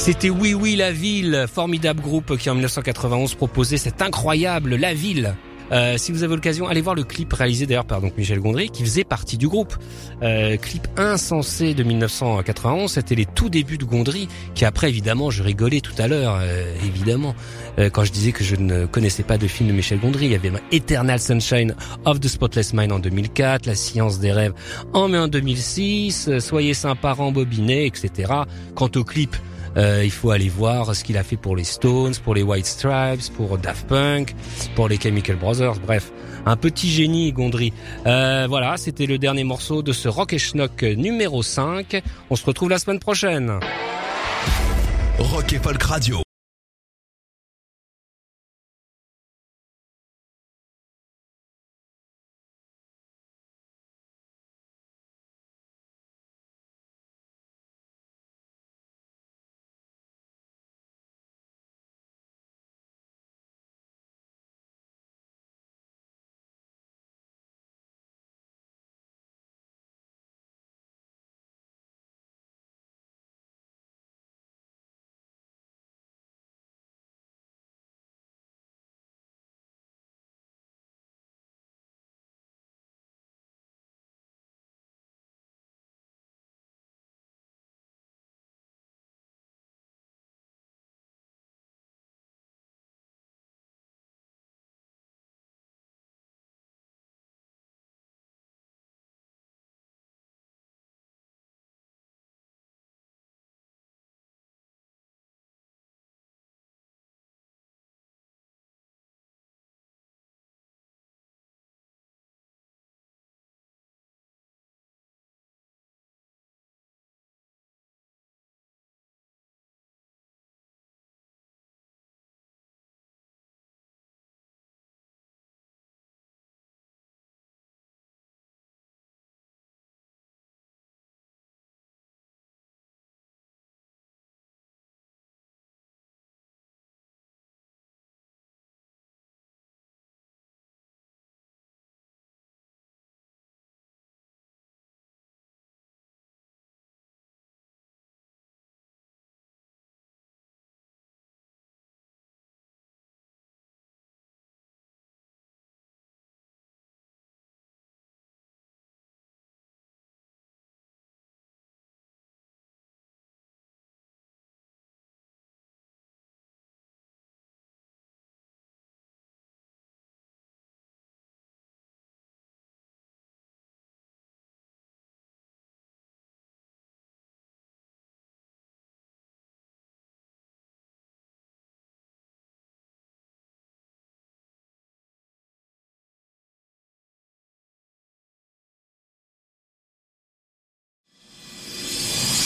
C'était 0.00 0.30
Oui 0.30 0.54
Oui 0.54 0.76
La 0.76 0.92
Ville, 0.92 1.44
formidable 1.46 2.00
groupe 2.00 2.38
qui 2.38 2.48
en 2.48 2.54
1991 2.54 3.34
proposait 3.34 3.76
cette 3.76 4.00
incroyable 4.00 4.76
La 4.76 4.94
Ville. 4.94 5.34
Euh, 5.72 5.98
si 5.98 6.10
vous 6.10 6.22
avez 6.22 6.34
l'occasion, 6.34 6.66
allez 6.66 6.80
voir 6.80 6.94
le 6.94 7.04
clip 7.04 7.30
réalisé 7.34 7.66
d'ailleurs 7.66 7.84
par 7.84 8.00
donc 8.00 8.16
Michel 8.16 8.40
Gondry, 8.40 8.70
qui 8.70 8.82
faisait 8.82 9.04
partie 9.04 9.36
du 9.36 9.46
groupe. 9.46 9.74
Euh, 10.22 10.56
clip 10.56 10.88
insensé 10.96 11.74
de 11.74 11.82
1991, 11.82 12.90
c'était 12.90 13.14
les 13.14 13.26
tout 13.26 13.50
débuts 13.50 13.76
de 13.76 13.84
Gondry, 13.84 14.26
qui 14.54 14.64
après 14.64 14.88
évidemment, 14.88 15.30
je 15.30 15.42
rigolais 15.42 15.82
tout 15.82 15.92
à 15.98 16.08
l'heure, 16.08 16.38
euh, 16.40 16.74
évidemment, 16.86 17.34
euh, 17.78 17.90
quand 17.90 18.04
je 18.04 18.10
disais 18.10 18.32
que 18.32 18.42
je 18.42 18.56
ne 18.56 18.86
connaissais 18.86 19.22
pas 19.22 19.36
de 19.36 19.46
film 19.46 19.68
de 19.68 19.74
Michel 19.74 20.00
Gondry. 20.00 20.24
Il 20.24 20.32
y 20.32 20.34
avait 20.34 20.50
Eternal 20.72 21.20
Sunshine 21.20 21.74
of 22.06 22.20
the 22.20 22.28
Spotless 22.28 22.72
Mind 22.72 22.90
en 22.90 23.00
2004, 23.00 23.66
La 23.66 23.74
Science 23.74 24.18
des 24.18 24.32
rêves 24.32 24.54
en 24.94 25.08
mai 25.08 25.18
en 25.18 25.28
2006, 25.28 26.28
euh, 26.28 26.40
Soyez 26.40 26.72
sympa, 26.72 27.12
rembobiné, 27.12 27.84
etc. 27.84 28.32
Quant 28.74 28.90
au 28.96 29.04
clip 29.04 29.36
Euh, 29.76 30.02
il 30.04 30.10
faut 30.10 30.30
aller 30.30 30.48
voir 30.48 30.94
ce 30.94 31.04
qu'il 31.04 31.16
a 31.16 31.22
fait 31.22 31.36
pour 31.36 31.56
les 31.56 31.64
Stones, 31.64 32.14
pour 32.24 32.34
les 32.34 32.42
White 32.42 32.66
Stripes, 32.66 33.32
pour 33.36 33.58
Daft 33.58 33.86
Punk, 33.86 34.34
pour 34.74 34.88
les 34.88 34.98
Chemical 34.98 35.36
Brothers. 35.36 35.78
Bref, 35.86 36.12
un 36.46 36.56
petit 36.56 36.90
génie, 36.90 37.32
Gondry. 37.32 37.72
Euh, 38.06 38.46
voilà, 38.48 38.76
c'était 38.76 39.06
le 39.06 39.18
dernier 39.18 39.44
morceau 39.44 39.82
de 39.82 39.92
ce 39.92 40.08
Rock 40.08 40.32
et 40.32 40.38
Schnock 40.38 40.82
numéro 40.82 41.42
5. 41.42 42.02
On 42.30 42.36
se 42.36 42.44
retrouve 42.44 42.70
la 42.70 42.78
semaine 42.78 42.98
prochaine. 42.98 43.58
Rock 45.18 45.52
et 45.52 45.58
Folk 45.58 45.82
Radio. 45.82 46.29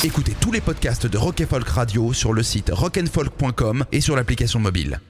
Écoutez 0.05 0.37
tous 0.39 0.53
les 0.53 0.61
podcasts 0.61 1.07
de 1.07 1.17
Rock 1.17 1.43
Folk 1.49 1.67
Radio 1.67 2.13
sur 2.13 2.35
le 2.35 2.43
site 2.43 2.71
rockandfolk.com 2.71 3.87
et 3.91 4.03
sur 4.03 4.15
l'application 4.15 4.61
mobile. 4.61 5.01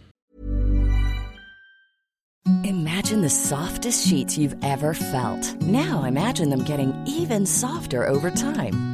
Imagine 2.63 3.21
the 3.21 3.29
softest 3.29 4.07
sheets 4.07 4.39
you've 4.39 4.55
ever 4.63 4.95
felt. 4.95 5.57
Now 5.63 6.05
imagine 6.07 6.49
them 6.49 6.63
getting 6.63 6.93
even 7.09 7.45
softer 7.45 8.09
over 8.09 8.31
time. 8.31 8.94